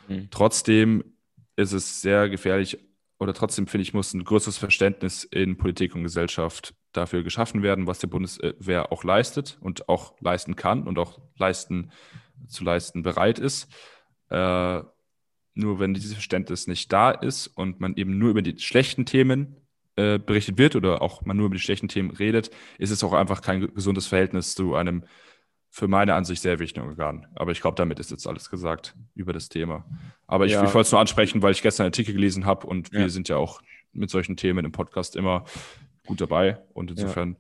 [0.08, 0.28] Mhm.
[0.32, 1.04] Trotzdem
[1.56, 2.78] ist es sehr gefährlich,
[3.18, 7.88] oder trotzdem finde ich, muss ein größeres Verständnis in Politik und Gesellschaft dafür geschaffen werden,
[7.88, 11.92] was die Bundeswehr auch leistet und auch leisten kann und auch leisten,
[12.48, 13.72] zu leisten bereit ist.
[14.30, 14.82] Äh,
[15.56, 19.56] nur wenn dieses Verständnis nicht da ist und man eben nur über die schlechten Themen
[19.96, 23.14] äh, berichtet wird oder auch man nur über die schlechten Themen redet, ist es auch
[23.14, 25.06] einfach kein gesundes Verhältnis zu einem
[25.70, 27.28] für meine Ansicht sehr wichtigen Organ.
[27.36, 29.86] Aber ich glaube, damit ist jetzt alles gesagt über das Thema.
[30.26, 30.64] Aber ich, ja.
[30.64, 33.00] ich wollte es nur ansprechen, weil ich gestern einen Artikel gelesen habe und ja.
[33.00, 35.44] wir sind ja auch mit solchen Themen im Podcast immer
[36.06, 36.60] gut dabei.
[36.74, 37.38] Und insofern.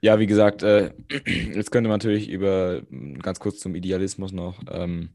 [0.00, 0.92] Ja, ja wie gesagt, äh,
[1.26, 2.82] jetzt könnte man natürlich über
[3.22, 4.60] ganz kurz zum Idealismus noch.
[4.70, 5.10] Ähm,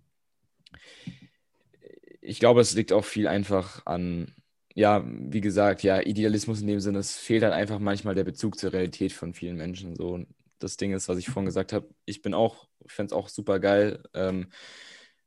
[2.23, 4.33] ich glaube, es liegt auch viel einfach an,
[4.75, 8.57] ja, wie gesagt, ja, Idealismus in dem Sinne, es fehlt halt einfach manchmal der Bezug
[8.57, 9.95] zur Realität von vielen Menschen.
[9.95, 10.25] So,
[10.59, 13.59] das Ding ist, was ich vorhin gesagt habe, ich bin auch, fände es auch super
[13.59, 14.01] geil.
[14.13, 14.47] Ähm,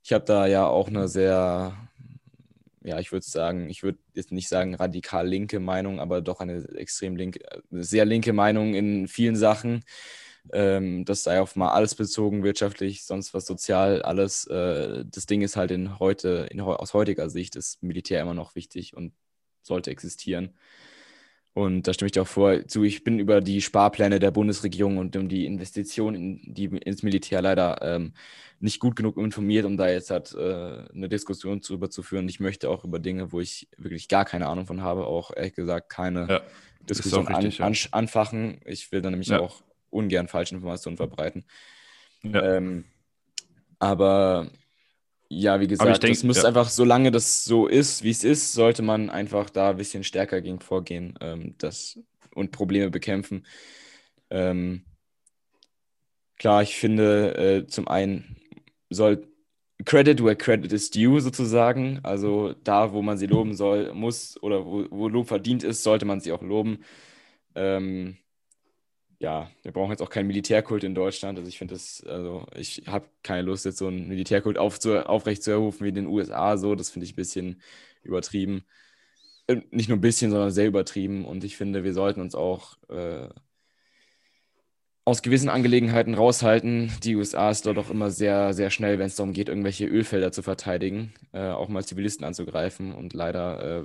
[0.03, 1.77] ich habe da ja auch eine sehr,
[2.83, 6.67] ja, ich würde sagen, ich würde jetzt nicht sagen radikal linke Meinung, aber doch eine
[6.77, 7.41] extrem linke,
[7.71, 9.85] sehr linke Meinung in vielen Sachen.
[10.53, 14.47] Ähm, das sei auf mal alles bezogen, wirtschaftlich, sonst was sozial, alles.
[14.47, 18.55] Äh, das Ding ist halt in heute, in, aus heutiger Sicht ist Militär immer noch
[18.55, 19.13] wichtig und
[19.63, 20.55] sollte existieren.
[21.57, 22.85] Und da stimme ich dir auch vor zu.
[22.85, 27.41] Ich bin über die Sparpläne der Bundesregierung und um die Investitionen in die, ins Militär
[27.41, 28.13] leider ähm,
[28.61, 32.29] nicht gut genug informiert, um da jetzt halt, äh, eine Diskussion drüber zu führen.
[32.29, 35.55] Ich möchte auch über Dinge, wo ich wirklich gar keine Ahnung von habe, auch ehrlich
[35.55, 36.41] gesagt keine ja,
[36.91, 37.89] Diskussion richtig, an, ja.
[37.93, 38.61] anfachen.
[38.67, 39.41] Ich will da nämlich ja.
[39.41, 41.45] auch ungern falsche Informationen verbreiten.
[42.25, 42.85] Ähm,
[43.79, 44.51] aber
[45.29, 46.45] ja, wie gesagt, es muss ja.
[46.45, 50.41] einfach, solange das so ist, wie es ist, sollte man einfach da ein bisschen stärker
[50.41, 51.99] gegen vorgehen ähm, das,
[52.35, 53.45] und Probleme bekämpfen.
[54.31, 54.85] Ähm,
[56.39, 58.37] klar, ich finde, äh, zum einen
[58.91, 59.27] soll
[59.85, 62.01] Credit where credit is due sozusagen.
[62.03, 66.07] Also da, wo man sie loben soll, muss oder wo, wo Lob verdient ist, sollte
[66.07, 66.79] man sie auch loben.
[67.55, 68.17] Ähm,
[69.19, 71.39] ja, wir brauchen jetzt auch keinen Militärkult in Deutschland.
[71.39, 75.51] Also ich finde das, also ich habe keine Lust, jetzt so einen Militärkult aufrecht zu
[75.51, 76.57] errufen wie in den USA.
[76.59, 77.63] So, das finde ich ein bisschen
[78.03, 78.65] übertrieben.
[79.47, 81.25] Äh, nicht nur ein bisschen, sondern sehr übertrieben.
[81.25, 83.29] Und ich finde, wir sollten uns auch äh,
[85.07, 86.93] aus gewissen Angelegenheiten raushalten.
[87.05, 90.33] Die USA ist dort auch immer sehr, sehr schnell, wenn es darum geht, irgendwelche Ölfelder
[90.33, 92.93] zu verteidigen, äh, auch mal Zivilisten anzugreifen.
[92.93, 93.85] Und leider äh,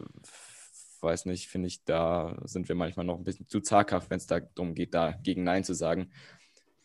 [1.02, 4.28] weiß nicht, finde ich, da sind wir manchmal noch ein bisschen zu zaghaft, wenn es
[4.28, 6.12] darum geht, da gegen Nein zu sagen,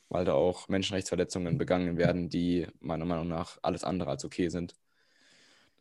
[0.09, 4.75] weil da auch Menschenrechtsverletzungen begangen werden, die meiner Meinung nach alles andere als okay sind.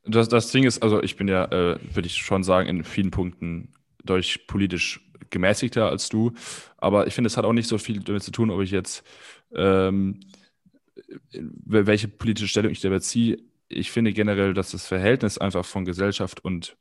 [0.03, 3.11] Das, das Ding ist, also ich bin ja, äh, würde ich schon sagen, in vielen
[3.11, 3.73] Punkten
[4.03, 6.33] deutlich politisch gemäßigter als du,
[6.77, 9.03] aber ich finde, es hat auch nicht so viel damit zu tun, ob ich jetzt
[9.53, 10.19] ähm,
[11.31, 13.37] welche politische Stellung ich da beziehe.
[13.67, 16.77] Ich finde generell, dass das Verhältnis einfach von Gesellschaft und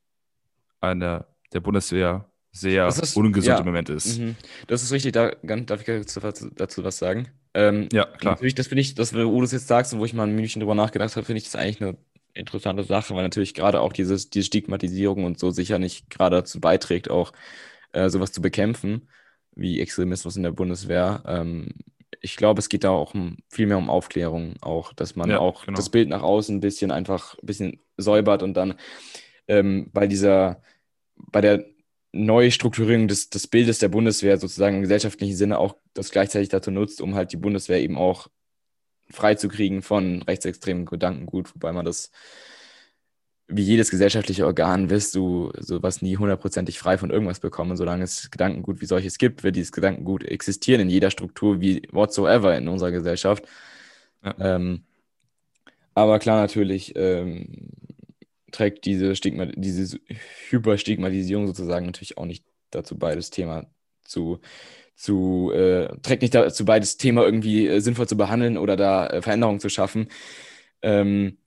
[0.80, 4.18] einer der Bundeswehr sehr ist, ungesund ja, im Moment ist.
[4.18, 4.36] Mhm.
[4.68, 6.20] Das ist richtig, da darf ich dazu,
[6.54, 7.28] dazu was sagen?
[7.52, 8.34] Ähm, ja, klar.
[8.34, 10.34] Natürlich, das finde ich, das, wo du es jetzt sagst und wo ich mal ein
[10.34, 11.96] Minütchen drüber nachgedacht habe, finde ich das eigentlich eine
[12.32, 16.60] interessante Sache, weil natürlich gerade auch dieses, diese Stigmatisierung und so sicher nicht gerade dazu
[16.60, 17.32] beiträgt, auch
[17.92, 19.08] äh, sowas zu bekämpfen,
[19.54, 21.22] wie Extremismus in der Bundeswehr.
[21.26, 21.70] Ähm,
[22.20, 25.38] ich glaube, es geht da auch um, viel mehr um Aufklärung, auch, dass man ja,
[25.38, 25.76] auch genau.
[25.76, 28.74] das Bild nach außen ein bisschen einfach ein bisschen säubert und dann
[29.46, 30.62] ähm, bei dieser
[31.16, 31.64] bei der
[32.12, 37.00] Neustrukturierung des, des Bildes der Bundeswehr sozusagen im gesellschaftlichen Sinne auch das gleichzeitig dazu nutzt,
[37.00, 38.28] um halt die Bundeswehr eben auch
[39.10, 42.10] freizukriegen von rechtsextremen Gedankengut, wobei man das
[43.46, 47.76] wie jedes gesellschaftliche Organ wirst du sowas nie hundertprozentig frei von irgendwas bekommen.
[47.76, 52.56] Solange es Gedankengut wie solches gibt, wird dieses Gedankengut existieren in jeder Struktur wie whatsoever
[52.56, 53.44] in unserer Gesellschaft.
[54.24, 54.34] Ja.
[54.38, 54.84] Ähm,
[55.94, 57.68] aber klar, natürlich ähm,
[58.54, 59.98] trägt diese, Stigma, diese
[60.48, 63.66] Hyperstigmatisierung sozusagen natürlich auch nicht dazu bei, das Thema
[64.04, 64.38] zu,
[64.94, 69.08] zu äh, trägt nicht dazu bei, das Thema irgendwie äh, sinnvoll zu behandeln oder da
[69.08, 70.08] äh, Veränderungen zu schaffen.
[70.82, 71.38] Ähm,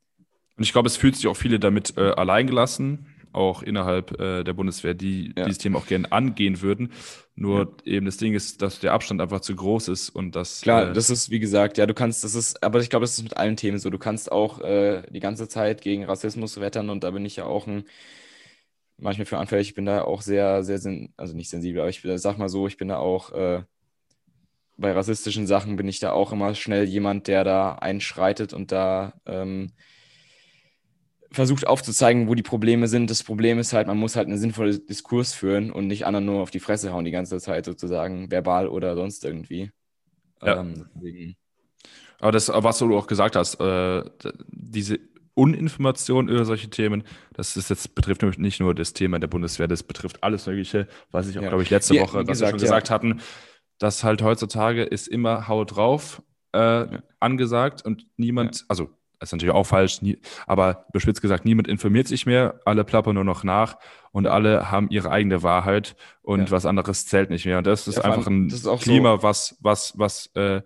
[0.57, 4.53] und ich glaube, es fühlt sich auch viele damit äh, alleingelassen auch innerhalb äh, der
[4.53, 5.45] Bundeswehr, die ja.
[5.45, 6.91] dieses Thema auch gerne angehen würden.
[7.35, 7.93] Nur ja.
[7.93, 10.61] eben das Ding ist, dass der Abstand einfach zu groß ist und das.
[10.61, 13.17] Klar, äh, das ist, wie gesagt, ja, du kannst, das ist, aber ich glaube, das
[13.17, 13.89] ist mit allen Themen so.
[13.89, 17.45] Du kannst auch äh, die ganze Zeit gegen Rassismus wettern und da bin ich ja
[17.45, 17.85] auch ein,
[18.97, 20.79] manchmal für anfällig, ich bin da auch sehr, sehr,
[21.17, 23.61] also nicht sensibel, aber ich sag mal so, ich bin da auch äh,
[24.77, 29.13] bei rassistischen Sachen bin ich da auch immer schnell jemand, der da einschreitet und da
[29.25, 29.71] ähm,
[31.31, 33.09] versucht aufzuzeigen, wo die Probleme sind.
[33.09, 36.41] Das Problem ist halt, man muss halt einen sinnvollen Diskurs führen und nicht anderen nur
[36.41, 39.71] auf die Fresse hauen die ganze Zeit sozusagen, verbal oder sonst irgendwie.
[40.41, 40.61] Ja.
[40.61, 41.35] Ähm,
[42.19, 44.03] Aber das, was du auch gesagt hast, äh,
[44.47, 44.99] diese
[45.37, 47.03] Uninformation über solche Themen.
[47.33, 50.87] Das ist jetzt, betrifft nämlich nicht nur das Thema der Bundeswehr, das betrifft alles Mögliche,
[51.11, 51.49] was ich auch, ja.
[51.49, 53.21] glaube ich, letzte ja, Woche, was wir schon gesagt hatten,
[53.77, 56.23] dass halt heutzutage ist immer Hau drauf
[56.53, 56.87] äh,
[57.19, 58.89] angesagt und niemand, also
[59.19, 63.15] das ist natürlich auch falsch, nie, aber überspitzt gesagt, niemand informiert sich mehr, alle plappern
[63.15, 63.77] nur noch nach
[64.11, 66.51] und alle haben ihre eigene Wahrheit und ja.
[66.51, 67.57] was anderes zählt nicht mehr.
[67.57, 68.49] Und das ist ja, einfach ein
[68.79, 69.23] Klima, so.
[69.23, 70.61] was, was, was, äh,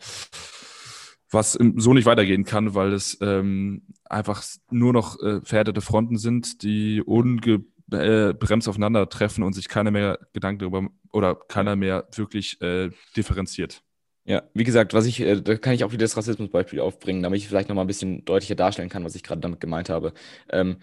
[1.30, 6.62] was so nicht weitergehen kann, weil es ähm, einfach nur noch äh, verhärtete Fronten sind,
[6.62, 12.90] die ungebremst äh, aufeinandertreffen und sich keiner mehr Gedanken darüber oder keiner mehr wirklich äh,
[13.16, 13.84] differenziert.
[14.32, 17.42] Ja, wie gesagt, was ich, äh, da kann ich auch wieder das Rassismusbeispiel aufbringen, damit
[17.42, 20.14] ich vielleicht nochmal ein bisschen deutlicher darstellen kann, was ich gerade damit gemeint habe.
[20.50, 20.78] Ähm,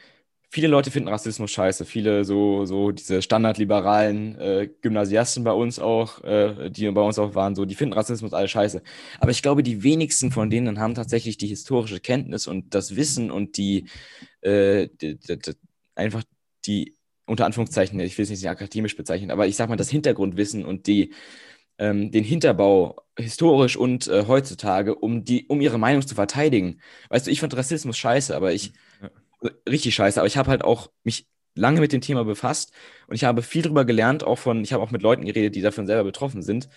[0.51, 1.87] viele Leute finden Rassismus scheiße.
[1.87, 7.35] Viele so, so diese standardliberalen äh, Gymnasiasten bei uns auch, äh, die bei uns auch
[7.35, 8.83] waren, so, die finden Rassismus alle scheiße.
[9.19, 13.31] Aber ich glaube, die wenigsten von denen haben tatsächlich die historische Kenntnis und das Wissen
[13.31, 13.89] und die,
[14.43, 15.53] äh, die, die, die
[15.95, 16.23] einfach
[16.67, 20.67] die, unter Anführungszeichen, ich will es nicht akademisch bezeichnen, aber ich sag mal, das Hintergrundwissen
[20.67, 21.15] und die,
[21.79, 26.81] ähm, den Hinterbau historisch und äh, heutzutage, um, die, um ihre Meinung zu verteidigen.
[27.09, 28.73] Weißt du, ich fand Rassismus scheiße, aber ich,
[29.03, 29.51] ja.
[29.69, 32.73] richtig scheiße, aber ich habe halt auch mich lange mit dem Thema befasst
[33.09, 35.63] und ich habe viel darüber gelernt, auch von, ich habe auch mit Leuten geredet, die
[35.63, 36.69] davon selber betroffen sind.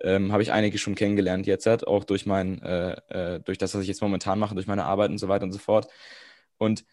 [0.00, 2.92] Ähm, habe ich einige schon kennengelernt jetzt, halt, auch durch mein, äh,
[3.36, 5.52] äh, durch das, was ich jetzt momentan mache, durch meine Arbeit und so weiter und
[5.52, 5.88] so fort.
[6.56, 6.84] Und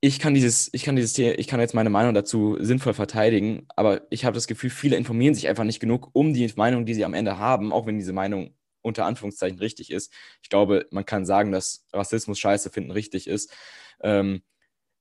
[0.00, 4.02] ich kann dieses, ich kann dieses, ich kann jetzt meine Meinung dazu sinnvoll verteidigen, aber
[4.10, 7.04] ich habe das Gefühl, viele informieren sich einfach nicht genug um die Meinung, die sie
[7.04, 10.12] am Ende haben, auch wenn diese Meinung unter Anführungszeichen richtig ist.
[10.42, 13.52] Ich glaube, man kann sagen, dass Rassismus scheiße finden richtig ist.
[14.00, 14.42] Ähm,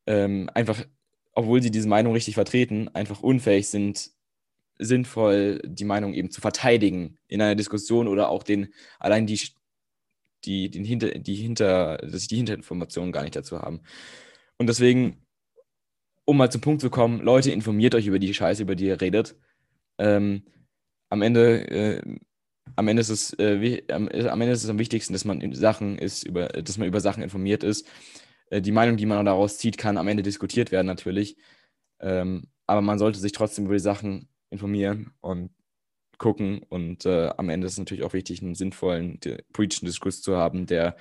[0.07, 0.83] ähm, einfach,
[1.33, 4.11] obwohl sie diese Meinung richtig vertreten, einfach unfähig sind,
[4.79, 9.39] sinnvoll die Meinung eben zu verteidigen in einer Diskussion oder auch den, allein die,
[10.45, 13.81] die, den hinter, die hinter, dass die Hinterinformationen gar nicht dazu haben.
[14.57, 15.17] Und deswegen,
[16.25, 18.99] um mal zum Punkt zu kommen, Leute, informiert euch über die Scheiße, über die ihr
[18.99, 19.35] redet.
[19.97, 20.43] Ähm,
[21.09, 22.01] am Ende, äh,
[22.75, 25.97] am Ende ist es, äh, am, am, Ende ist es am wichtigsten, dass man Sachen
[25.97, 27.87] ist, über, dass man über Sachen informiert ist.
[28.49, 31.37] Äh, die Meinung, die man daraus zieht, kann am Ende diskutiert werden, natürlich.
[31.99, 35.51] Ähm, aber man sollte sich trotzdem über die Sachen informieren und
[36.17, 36.63] gucken.
[36.69, 39.19] Und äh, am Ende ist es natürlich auch wichtig, einen sinnvollen
[39.53, 40.97] politischen Diskurs zu haben, der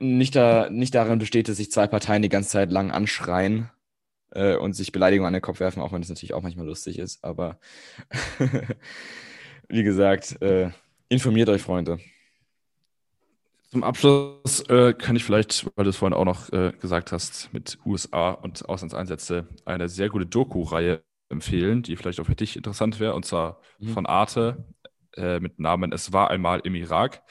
[0.00, 3.70] nicht, da, nicht darin besteht, dass sich zwei Parteien die ganze Zeit lang anschreien
[4.30, 6.98] äh, und sich Beleidigungen an den Kopf werfen, auch wenn es natürlich auch manchmal lustig
[6.98, 7.24] ist.
[7.24, 7.58] Aber
[9.68, 10.70] wie gesagt, äh,
[11.08, 11.98] informiert euch, Freunde.
[13.70, 17.50] Zum Abschluss äh, kann ich vielleicht, weil du es vorhin auch noch äh, gesagt hast,
[17.54, 23.00] mit USA und Auslandseinsätze eine sehr gute Doku-Reihe empfehlen, die vielleicht auch für dich interessant
[23.00, 23.88] wäre, und zwar mhm.
[23.88, 24.66] von Arte
[25.16, 27.22] äh, mit Namen Es war einmal im Irak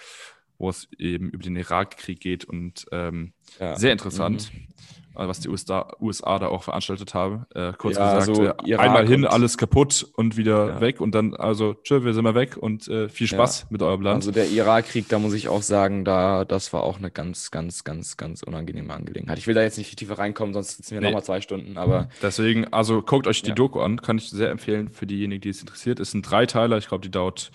[0.62, 3.76] wo es eben über den Irakkrieg geht und ähm, ja.
[3.76, 4.68] sehr interessant, mhm.
[5.14, 7.46] Äh, was die USA, USA, da auch veranstaltet haben.
[7.54, 10.82] Äh, kurz ja, gesagt, so äh, einmal hin, alles kaputt und wieder ja.
[10.82, 14.04] weg und dann, also, tschö, wir sind mal weg und äh, viel Spaß mit eurem
[14.04, 14.16] Land.
[14.16, 17.84] Also der Irakkrieg, da muss ich auch sagen, da, das war auch eine ganz, ganz,
[17.84, 19.38] ganz, ganz unangenehme Angelegenheit.
[19.38, 21.08] Ich will da jetzt nicht tiefer reinkommen, sonst sitzen wir nee.
[21.08, 22.08] nochmal zwei Stunden, aber.
[22.22, 25.60] Deswegen, also guckt euch die Doku an, kann ich sehr empfehlen für diejenigen, die es
[25.60, 26.00] interessiert.
[26.00, 27.52] Es sind drei Teile, ich glaube, die dauert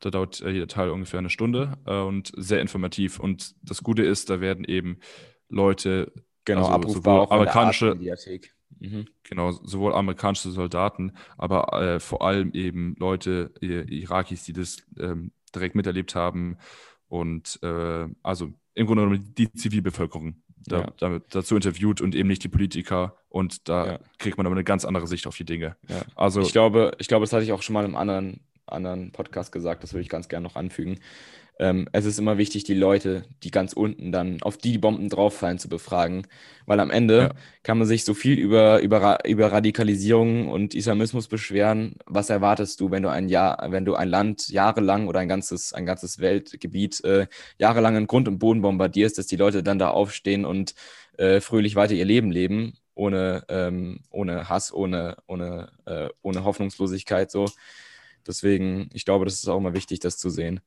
[0.00, 3.18] da dauert äh, jeder Teil ungefähr eine Stunde äh, und sehr informativ.
[3.18, 4.98] Und das Gute ist, da werden eben
[5.48, 6.12] Leute,
[6.44, 7.94] genau, also abrufbar sowohl amerikanische,
[8.78, 9.06] mhm.
[9.22, 15.74] genau, sowohl amerikanische Soldaten, aber äh, vor allem eben Leute, Irakis, die das ähm, direkt
[15.74, 16.58] miterlebt haben
[17.08, 20.92] und äh, also im Grunde genommen die Zivilbevölkerung da, ja.
[20.98, 23.16] damit, dazu interviewt und eben nicht die Politiker.
[23.28, 23.98] Und da ja.
[24.18, 25.76] kriegt man aber eine ganz andere Sicht auf die Dinge.
[25.88, 26.02] Ja.
[26.14, 28.40] Also ich glaube, ich glaube, das hatte ich auch schon mal im anderen
[28.72, 30.98] anderen Podcast gesagt, das würde ich ganz gerne noch anfügen.
[31.60, 35.58] Ähm, es ist immer wichtig, die Leute, die ganz unten dann auf die Bomben drauffallen,
[35.58, 36.26] zu befragen,
[36.66, 37.30] weil am Ende ja.
[37.64, 41.96] kann man sich so viel über, über, über Radikalisierung und Islamismus beschweren.
[42.06, 45.72] Was erwartest du, wenn du ein Jahr, wenn du ein Land jahrelang oder ein ganzes,
[45.72, 47.26] ein ganzes Weltgebiet äh,
[47.58, 50.74] jahrelang in Grund und Boden bombardierst, dass die Leute dann da aufstehen und
[51.16, 57.32] äh, fröhlich weiter ihr Leben leben, ohne, ähm, ohne Hass, ohne, ohne, äh, ohne Hoffnungslosigkeit
[57.32, 57.46] so.
[58.28, 60.60] Deswegen, ich glaube, das ist auch immer wichtig, das zu sehen.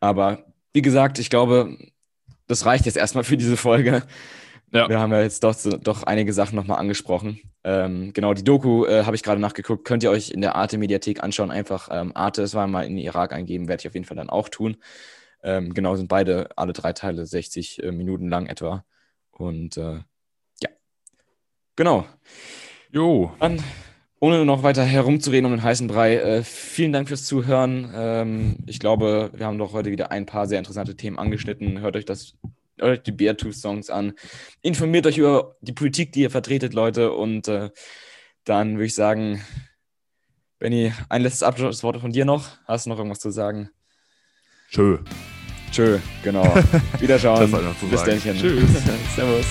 [0.00, 1.78] Aber wie gesagt, ich glaube,
[2.48, 4.02] das reicht jetzt erstmal für diese Folge.
[4.72, 4.88] Ja.
[4.88, 7.40] Wir haben ja jetzt doch, doch einige Sachen nochmal angesprochen.
[7.62, 9.84] Ähm, genau, die Doku äh, habe ich gerade nachgeguckt.
[9.84, 11.52] Könnt ihr euch in der Arte-Mediathek anschauen.
[11.52, 14.16] Einfach ähm, Arte, es war mal in den Irak eingeben, werde ich auf jeden Fall
[14.16, 14.76] dann auch tun.
[15.44, 18.84] Ähm, genau, sind beide, alle drei Teile 60 äh, Minuten lang etwa.
[19.30, 20.00] Und äh,
[20.60, 20.70] ja,
[21.76, 22.06] genau.
[22.90, 23.32] Jo.
[23.38, 23.62] Dann
[24.24, 27.92] ohne noch weiter herumzureden um den heißen Brei, äh, vielen Dank fürs Zuhören.
[27.94, 31.80] Ähm, ich glaube, wir haben doch heute wieder ein paar sehr interessante Themen angeschnitten.
[31.80, 32.34] Hört euch das
[32.80, 34.14] euch die Beartooth-Songs an.
[34.62, 37.12] Informiert euch über die Politik, die ihr vertretet, Leute.
[37.12, 37.68] Und äh,
[38.44, 39.44] dann würde ich sagen,
[40.58, 42.48] Benny, ein letztes Abschlusswort von dir noch.
[42.64, 43.68] Hast du noch irgendwas zu sagen?
[44.70, 45.00] Tschö.
[45.70, 46.44] Tschö, genau.
[46.98, 47.40] Wiederschauen.
[47.40, 48.20] Das soll noch zu Bis sagen.
[48.22, 48.70] Tschüss.
[49.16, 49.46] Servus.